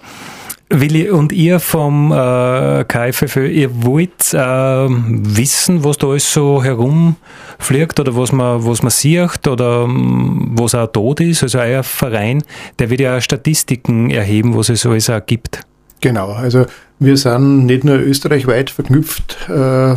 Willi 0.80 1.10
und 1.10 1.32
ihr 1.32 1.60
vom 1.60 2.10
äh, 2.10 2.84
KFFÖ, 2.84 3.48
ihr 3.48 3.84
wollt 3.84 4.32
äh, 4.32 4.38
wissen, 4.38 5.84
was 5.84 5.98
da 5.98 6.08
alles 6.08 6.32
so 6.32 6.62
herumfliegt 6.62 8.00
oder 8.00 8.16
was 8.16 8.32
man, 8.32 8.64
was 8.66 8.82
man 8.82 8.90
sieht 8.90 9.46
oder 9.46 9.84
ähm, 9.84 10.52
was 10.58 10.74
auch 10.74 10.88
tot 10.88 11.20
ist. 11.20 11.42
Also 11.42 11.58
euer 11.58 11.82
Verein, 11.82 12.42
der 12.78 12.90
wird 12.90 13.00
ja 13.00 13.20
Statistiken 13.20 14.10
erheben, 14.10 14.56
was 14.56 14.68
es 14.68 14.84
alles 14.84 15.08
auch 15.10 15.24
gibt. 15.24 15.60
Genau, 16.00 16.32
also 16.32 16.66
wir 16.98 17.16
sind 17.16 17.66
nicht 17.66 17.84
nur 17.84 17.96
österreichweit 17.96 18.70
verknüpft 18.70 19.48
äh, 19.48 19.94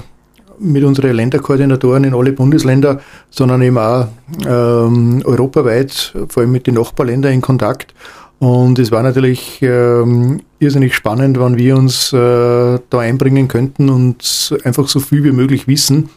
mit 0.59 0.83
unseren 0.83 1.15
Länderkoordinatoren 1.15 2.03
in 2.03 2.13
alle 2.13 2.33
Bundesländer, 2.33 3.01
sondern 3.29 3.61
eben 3.61 3.77
auch 3.77 4.07
ähm, 4.45 5.21
europaweit, 5.25 6.13
vor 6.29 6.41
allem 6.41 6.51
mit 6.51 6.67
den 6.67 6.75
Nachbarländern 6.75 7.33
in 7.33 7.41
Kontakt. 7.41 7.93
Und 8.39 8.77
es 8.77 8.91
war 8.91 9.01
natürlich 9.01 9.59
ähm, 9.61 10.41
irrsinnig 10.59 10.93
spannend, 10.93 11.39
wann 11.39 11.57
wir 11.57 11.75
uns 11.75 12.13
äh, 12.13 12.79
da 12.89 12.99
einbringen 12.99 13.47
könnten 13.47 13.89
und 13.89 14.55
einfach 14.63 14.87
so 14.87 14.99
viel 14.99 15.23
wie 15.23 15.31
möglich 15.31 15.67
wissen. 15.67 16.09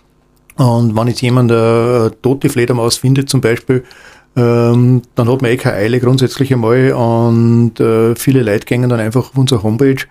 Und 0.56 0.94
wenn 0.94 1.08
jetzt 1.08 1.22
jemand 1.22 1.50
eine 1.50 2.12
tote 2.20 2.50
Fledermaus 2.50 2.98
findet 2.98 3.30
zum 3.30 3.40
Beispiel, 3.40 3.84
ähm, 4.36 5.00
dann 5.14 5.30
hat 5.30 5.42
man 5.42 5.50
eh 5.50 5.56
keine 5.56 5.76
Eile 5.76 6.00
grundsätzlich 6.00 6.52
einmal 6.52 6.92
und 6.92 7.80
äh, 7.80 8.14
viele 8.14 8.42
Leute 8.42 8.66
gehen 8.66 8.86
dann 8.88 9.00
einfach 9.00 9.30
auf 9.30 9.38
unsere 9.38 9.62
Homepage. 9.62 10.04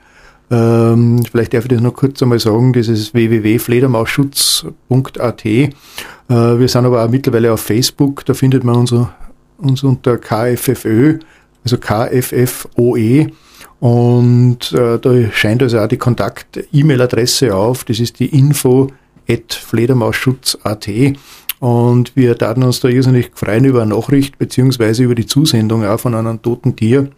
Ähm, 0.51 1.21
vielleicht 1.29 1.53
darf 1.53 1.65
ich 1.65 1.69
das 1.69 1.81
noch 1.81 1.93
kurz 1.93 2.23
einmal 2.23 2.39
sagen, 2.39 2.73
das 2.73 2.87
ist 2.87 3.13
www.fledermausschutz.at. 3.13 5.45
Äh, 5.45 5.69
wir 6.27 6.67
sind 6.67 6.85
aber 6.85 7.05
auch 7.05 7.09
mittlerweile 7.09 7.53
auf 7.53 7.61
Facebook, 7.61 8.25
da 8.25 8.33
findet 8.33 8.63
man 8.63 8.77
uns, 8.77 8.91
uns 9.59 9.83
unter 9.83 10.17
KFFÖ 10.17 11.19
also 11.63 11.77
KFFOE. 11.77 13.27
Und 13.79 14.73
äh, 14.73 14.99
da 14.99 15.31
scheint 15.31 15.63
also 15.63 15.79
auch 15.79 15.87
die 15.87 15.97
Kontakt-E-Mail-Adresse 15.97 17.55
auf. 17.55 17.85
Das 17.85 17.99
ist 17.99 18.19
die 18.19 18.37
info 18.37 18.87
at 19.29 19.53
fledermausschutz.at. 19.53 20.89
Und 21.59 22.15
wir 22.15 22.37
taten 22.37 22.63
uns 22.63 22.79
da 22.79 22.87
irrsinnig 22.87 23.31
freuen 23.35 23.65
über 23.65 23.81
eine 23.81 23.93
Nachricht 23.93 24.37
beziehungsweise 24.37 25.03
über 25.03 25.15
die 25.15 25.25
Zusendung 25.25 25.85
auch 25.85 25.99
von 25.99 26.15
einem 26.15 26.41
toten 26.41 26.75
Tier 26.75 27.09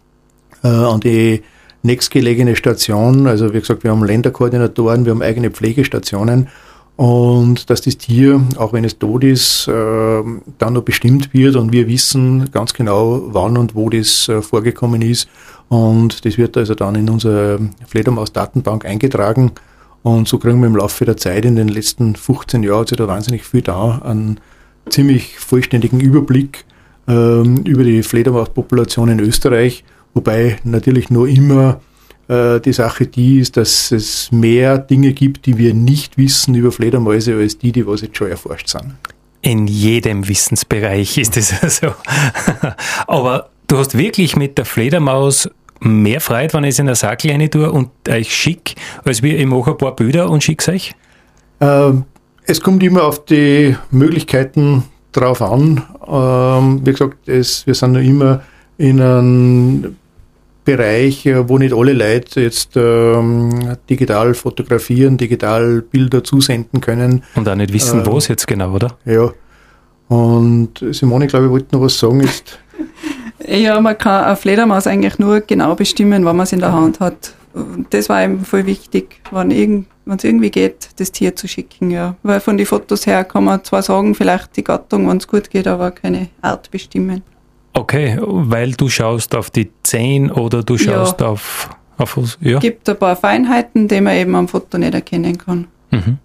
äh, 0.64 0.68
an 0.68 1.00
die 1.00 1.42
nächstgelegene 1.82 2.56
Station. 2.56 3.26
Also 3.26 3.54
wie 3.54 3.60
gesagt, 3.60 3.84
wir 3.84 3.90
haben 3.90 4.04
Länderkoordinatoren, 4.04 5.04
wir 5.04 5.12
haben 5.12 5.22
eigene 5.22 5.50
Pflegestationen 5.50 6.48
und 6.96 7.70
dass 7.70 7.80
das 7.80 7.96
Tier, 7.96 8.40
auch 8.56 8.72
wenn 8.72 8.84
es 8.84 8.98
tot 8.98 9.24
ist, 9.24 9.66
äh, 9.66 10.22
dann 10.58 10.72
noch 10.74 10.82
bestimmt 10.82 11.32
wird 11.32 11.56
und 11.56 11.72
wir 11.72 11.88
wissen 11.88 12.50
ganz 12.52 12.74
genau, 12.74 13.22
wann 13.32 13.56
und 13.56 13.74
wo 13.74 13.88
das 13.88 14.28
äh, 14.28 14.42
vorgekommen 14.42 15.00
ist. 15.02 15.28
Und 15.68 16.24
das 16.26 16.36
wird 16.36 16.56
also 16.56 16.74
dann 16.74 16.94
in 16.94 17.08
unsere 17.08 17.58
Fledermaus-Datenbank 17.86 18.84
eingetragen. 18.84 19.52
Und 20.02 20.28
so 20.28 20.38
kriegen 20.38 20.60
wir 20.60 20.66
im 20.66 20.76
Laufe 20.76 21.04
der 21.04 21.16
Zeit 21.16 21.44
in 21.44 21.56
den 21.56 21.68
letzten 21.68 22.14
15 22.14 22.62
Jahren 22.62 22.86
sich 22.86 22.98
da 22.98 23.08
wahnsinnig 23.08 23.44
viel 23.44 23.62
da, 23.62 24.02
einen 24.04 24.38
ziemlich 24.90 25.38
vollständigen 25.38 26.00
Überblick 26.00 26.64
ähm, 27.08 27.58
über 27.64 27.84
die 27.84 28.02
Fledermauspopulation 28.02 29.08
in 29.08 29.20
Österreich, 29.20 29.84
wobei 30.12 30.58
natürlich 30.64 31.08
nur 31.08 31.28
immer 31.28 31.80
äh, 32.32 32.60
die 32.60 32.72
Sache 32.72 33.06
die 33.06 33.40
ist, 33.40 33.56
dass 33.56 33.92
es 33.92 34.32
mehr 34.32 34.78
Dinge 34.78 35.12
gibt, 35.12 35.46
die 35.46 35.58
wir 35.58 35.74
nicht 35.74 36.16
wissen 36.16 36.54
über 36.54 36.72
Fledermäuse, 36.72 37.36
als 37.36 37.58
die, 37.58 37.72
die 37.72 37.86
was 37.86 38.00
jetzt 38.00 38.16
schon 38.16 38.28
erforscht 38.28 38.68
sind. 38.68 38.94
In 39.42 39.66
jedem 39.66 40.26
Wissensbereich 40.28 41.18
ist 41.18 41.36
es 41.36 41.52
so. 41.80 41.88
Aber 43.06 43.50
du 43.66 43.78
hast 43.78 43.98
wirklich 43.98 44.36
mit 44.36 44.56
der 44.56 44.64
Fledermaus 44.64 45.50
mehr 45.80 46.20
Freude, 46.20 46.54
wenn 46.54 46.64
ich 46.64 46.70
es 46.70 46.78
in 46.78 46.86
der 46.86 46.94
Sackel 46.94 47.32
rein 47.32 47.50
tue 47.50 47.70
und 47.70 47.90
euch 48.08 48.34
schick, 48.34 48.76
als 49.04 49.22
wir, 49.22 49.38
ich 49.38 49.46
mache 49.46 49.72
ein 49.72 49.78
paar 49.78 49.96
Bilder 49.96 50.30
und 50.30 50.42
schicke 50.42 50.70
euch? 50.70 50.94
Ähm, 51.60 52.04
es 52.44 52.60
kommt 52.60 52.82
immer 52.82 53.02
auf 53.04 53.24
die 53.24 53.76
Möglichkeiten 53.90 54.84
drauf 55.10 55.42
an. 55.42 55.82
Ähm, 56.06 56.80
wie 56.86 56.92
gesagt, 56.92 57.28
es, 57.28 57.66
wir 57.66 57.74
sind 57.74 57.92
noch 57.92 58.00
immer 58.00 58.42
in 58.78 59.00
einem 59.00 59.96
Bereich, 60.64 61.26
äh, 61.26 61.48
wo 61.48 61.58
nicht 61.58 61.74
alle 61.74 61.92
Leute 61.92 62.40
jetzt 62.40 62.76
ähm, 62.76 63.76
digital 63.90 64.34
fotografieren, 64.34 65.16
digital 65.16 65.82
Bilder 65.82 66.22
zusenden 66.22 66.80
können. 66.80 67.24
Und 67.34 67.48
auch 67.48 67.54
nicht 67.56 67.72
wissen, 67.72 68.00
ähm, 68.00 68.06
wo 68.06 68.18
es 68.18 68.28
jetzt 68.28 68.46
genau, 68.46 68.72
oder? 68.72 68.96
Ja. 69.04 69.32
Und 70.08 70.84
Simone, 70.90 71.26
glaube 71.26 71.46
ich, 71.46 71.50
wollte 71.50 71.74
noch 71.74 71.82
was 71.82 71.98
sagen. 71.98 72.20
Ist 72.20 72.58
ja, 73.46 73.80
man 73.80 73.98
kann 73.98 74.24
eine 74.24 74.36
Fledermaus 74.36 74.86
eigentlich 74.86 75.18
nur 75.18 75.40
genau 75.40 75.74
bestimmen, 75.74 76.24
wann 76.24 76.36
man 76.36 76.44
es 76.44 76.52
in 76.52 76.60
der 76.60 76.72
Hand 76.72 77.00
hat. 77.00 77.34
Das 77.90 78.08
war 78.08 78.22
eben 78.22 78.44
voll 78.44 78.66
wichtig, 78.66 79.20
wenn 79.30 79.50
irgend, 79.50 79.86
es 80.06 80.24
irgendwie 80.24 80.50
geht, 80.50 80.90
das 80.96 81.12
Tier 81.12 81.36
zu 81.36 81.48
schicken, 81.48 81.90
ja. 81.90 82.16
Weil 82.22 82.40
von 82.40 82.56
den 82.56 82.66
Fotos 82.66 83.06
her 83.06 83.24
kann 83.24 83.44
man 83.44 83.64
zwar 83.64 83.82
sagen, 83.82 84.14
vielleicht 84.14 84.56
die 84.56 84.64
Gattung, 84.64 85.08
wenn 85.08 85.18
es 85.18 85.28
gut 85.28 85.50
geht, 85.50 85.66
aber 85.66 85.90
keine 85.90 86.28
Art 86.40 86.70
bestimmen. 86.70 87.22
Okay, 87.74 88.18
weil 88.20 88.72
du 88.72 88.88
schaust 88.88 89.34
auf 89.34 89.50
die 89.50 89.70
Zehen 89.82 90.30
oder 90.30 90.62
du 90.62 90.76
schaust 90.76 91.20
ja. 91.20 91.28
auf, 91.28 91.70
auf 91.96 92.16
was? 92.16 92.38
Ja. 92.40 92.56
Es 92.56 92.60
gibt 92.60 92.88
ein 92.88 92.98
paar 92.98 93.16
Feinheiten, 93.16 93.88
die 93.88 94.00
man 94.00 94.14
eben 94.14 94.34
am 94.34 94.48
Foto 94.48 94.76
nicht 94.78 94.94
erkennen 94.94 95.38
kann. 95.38 95.68
Mhm. 95.90 96.18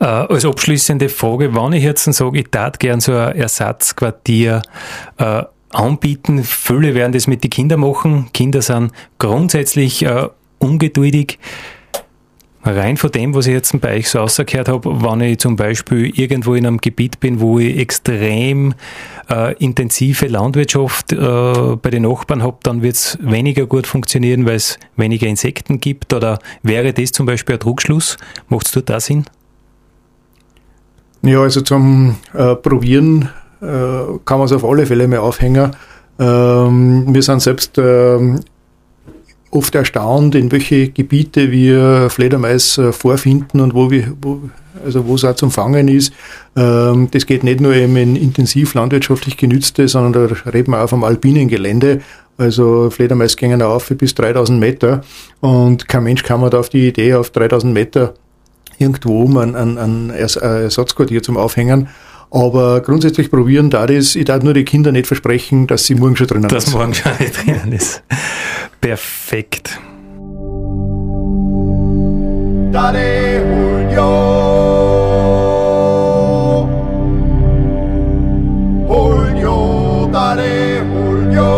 Äh, 0.00 0.04
als 0.04 0.44
abschließende 0.44 1.08
Frage, 1.08 1.54
wenn 1.54 1.72
ich 1.72 1.84
jetzt 1.84 2.04
sage, 2.04 2.40
ich 2.40 2.48
tat 2.50 2.80
gern 2.80 3.00
so 3.00 3.12
ein 3.12 3.36
Ersatzquartier 3.36 4.62
äh, 5.18 5.42
anbieten, 5.70 6.44
viele 6.44 6.94
werden 6.94 7.12
das 7.12 7.26
mit 7.26 7.44
den 7.44 7.50
Kindern 7.50 7.80
machen. 7.80 8.28
Kinder 8.32 8.62
sind 8.62 8.92
grundsätzlich 9.18 10.04
äh, 10.04 10.28
ungeduldig. 10.58 11.38
Rein 12.64 12.96
von 12.96 13.10
dem, 13.10 13.34
was 13.34 13.46
ich 13.46 13.52
jetzt 13.52 13.78
bei 13.80 13.96
euch 13.96 14.08
so 14.08 14.20
rausgehört 14.20 14.68
habe, 14.68 15.02
wenn 15.02 15.20
ich 15.20 15.38
zum 15.38 15.56
Beispiel 15.56 16.16
irgendwo 16.18 16.54
in 16.54 16.66
einem 16.66 16.78
Gebiet 16.78 17.18
bin, 17.18 17.40
wo 17.40 17.58
ich 17.58 17.76
extrem 17.76 18.74
äh, 19.28 19.54
intensive 19.56 20.26
Landwirtschaft 20.28 21.12
äh, 21.12 21.16
bei 21.16 21.90
den 21.90 22.04
Nachbarn 22.04 22.42
habe, 22.42 22.58
dann 22.62 22.82
wird 22.82 22.94
es 22.94 23.18
weniger 23.20 23.66
gut 23.66 23.86
funktionieren, 23.86 24.46
weil 24.46 24.56
es 24.56 24.78
weniger 24.96 25.26
Insekten 25.26 25.80
gibt. 25.80 26.12
Oder 26.12 26.38
wäre 26.62 26.92
das 26.92 27.10
zum 27.10 27.26
Beispiel 27.26 27.56
ein 27.56 27.58
Druckschluss? 27.58 28.16
Macht 28.48 28.74
es 28.74 28.84
da 28.84 29.00
Sinn? 29.00 29.24
Ja, 31.22 31.40
also 31.40 31.62
zum 31.62 32.16
äh, 32.32 32.54
Probieren 32.54 33.28
äh, 33.60 33.66
kann 34.24 34.38
man 34.38 34.44
es 34.44 34.52
auf 34.52 34.64
alle 34.64 34.86
Fälle 34.86 35.08
mal 35.08 35.18
aufhängen. 35.18 35.72
Ähm, 36.18 37.06
wir 37.08 37.22
sind 37.22 37.40
selbst 37.40 37.78
ähm, 37.78 38.40
oft 39.52 39.74
erstaunt, 39.74 40.34
in 40.34 40.50
welche 40.50 40.88
Gebiete 40.88 41.52
wir 41.52 42.08
Fledermais 42.10 42.78
äh, 42.78 42.92
vorfinden 42.92 43.60
und 43.60 43.74
wo 43.74 43.90
wir, 43.90 44.14
wo, 44.20 44.40
also 44.84 45.06
wo 45.06 45.14
es 45.14 45.24
auch 45.24 45.34
zum 45.34 45.50
Fangen 45.50 45.88
ist. 45.88 46.12
Ähm, 46.56 47.08
das 47.10 47.26
geht 47.26 47.44
nicht 47.44 47.60
nur 47.60 47.74
eben 47.74 47.96
in 47.96 48.16
intensiv 48.16 48.74
landwirtschaftlich 48.74 49.36
genützte, 49.36 49.86
sondern 49.88 50.28
da 50.28 50.50
reden 50.50 50.72
wir 50.72 50.82
auch 50.82 50.88
vom 50.88 51.04
alpinen 51.04 51.48
Gelände. 51.48 52.00
Also 52.38 52.88
Fledermais 52.90 53.36
gehen 53.36 53.60
auf 53.60 53.88
bis 53.90 54.14
3000 54.14 54.58
Meter 54.58 55.02
und 55.40 55.86
kein 55.86 56.04
Mensch 56.04 56.22
kam 56.22 56.48
da 56.50 56.58
auf 56.58 56.70
die 56.70 56.88
Idee, 56.88 57.14
auf 57.14 57.30
3000 57.30 57.74
Meter 57.74 58.14
irgendwo 58.78 59.24
um 59.24 59.36
ein, 59.36 59.54
ein, 59.54 59.76
ein 59.76 60.10
Ersatzquartier 60.10 61.22
zum 61.22 61.36
Aufhängen. 61.36 61.88
Aber 62.30 62.80
grundsätzlich 62.80 63.30
probieren 63.30 63.68
da 63.68 63.86
das, 63.86 64.16
ich 64.16 64.24
darf 64.24 64.42
nur 64.42 64.54
die 64.54 64.64
Kinder 64.64 64.90
nicht 64.90 65.06
versprechen, 65.06 65.66
dass 65.66 65.84
sie 65.84 65.94
morgen 65.94 66.16
schon 66.16 66.26
drinnen 66.26 66.44
ist. 66.46 66.52
Dass 66.52 66.72
morgen 66.72 66.94
schon 66.94 67.12
drinnen 67.18 67.72
ist. 67.72 68.02
Perfekt. 68.82 69.78
Daddy, 72.72 73.38
Julio. 73.38 74.10
Julio, 78.88 80.08
Daddy, 80.10 80.82
Julio. 80.92 81.50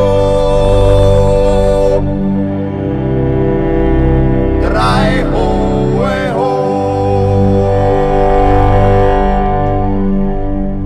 Drei 4.60 5.24
hohe 5.32 6.34
ho. 6.34 6.50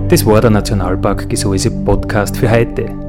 Das 0.07 0.25
war 0.25 0.39
der 0.39 0.51
Nationalpark 0.51 1.27
Gesäuse 1.27 1.69
Podcast 1.69 2.37
für 2.37 2.49
heute. 2.49 3.08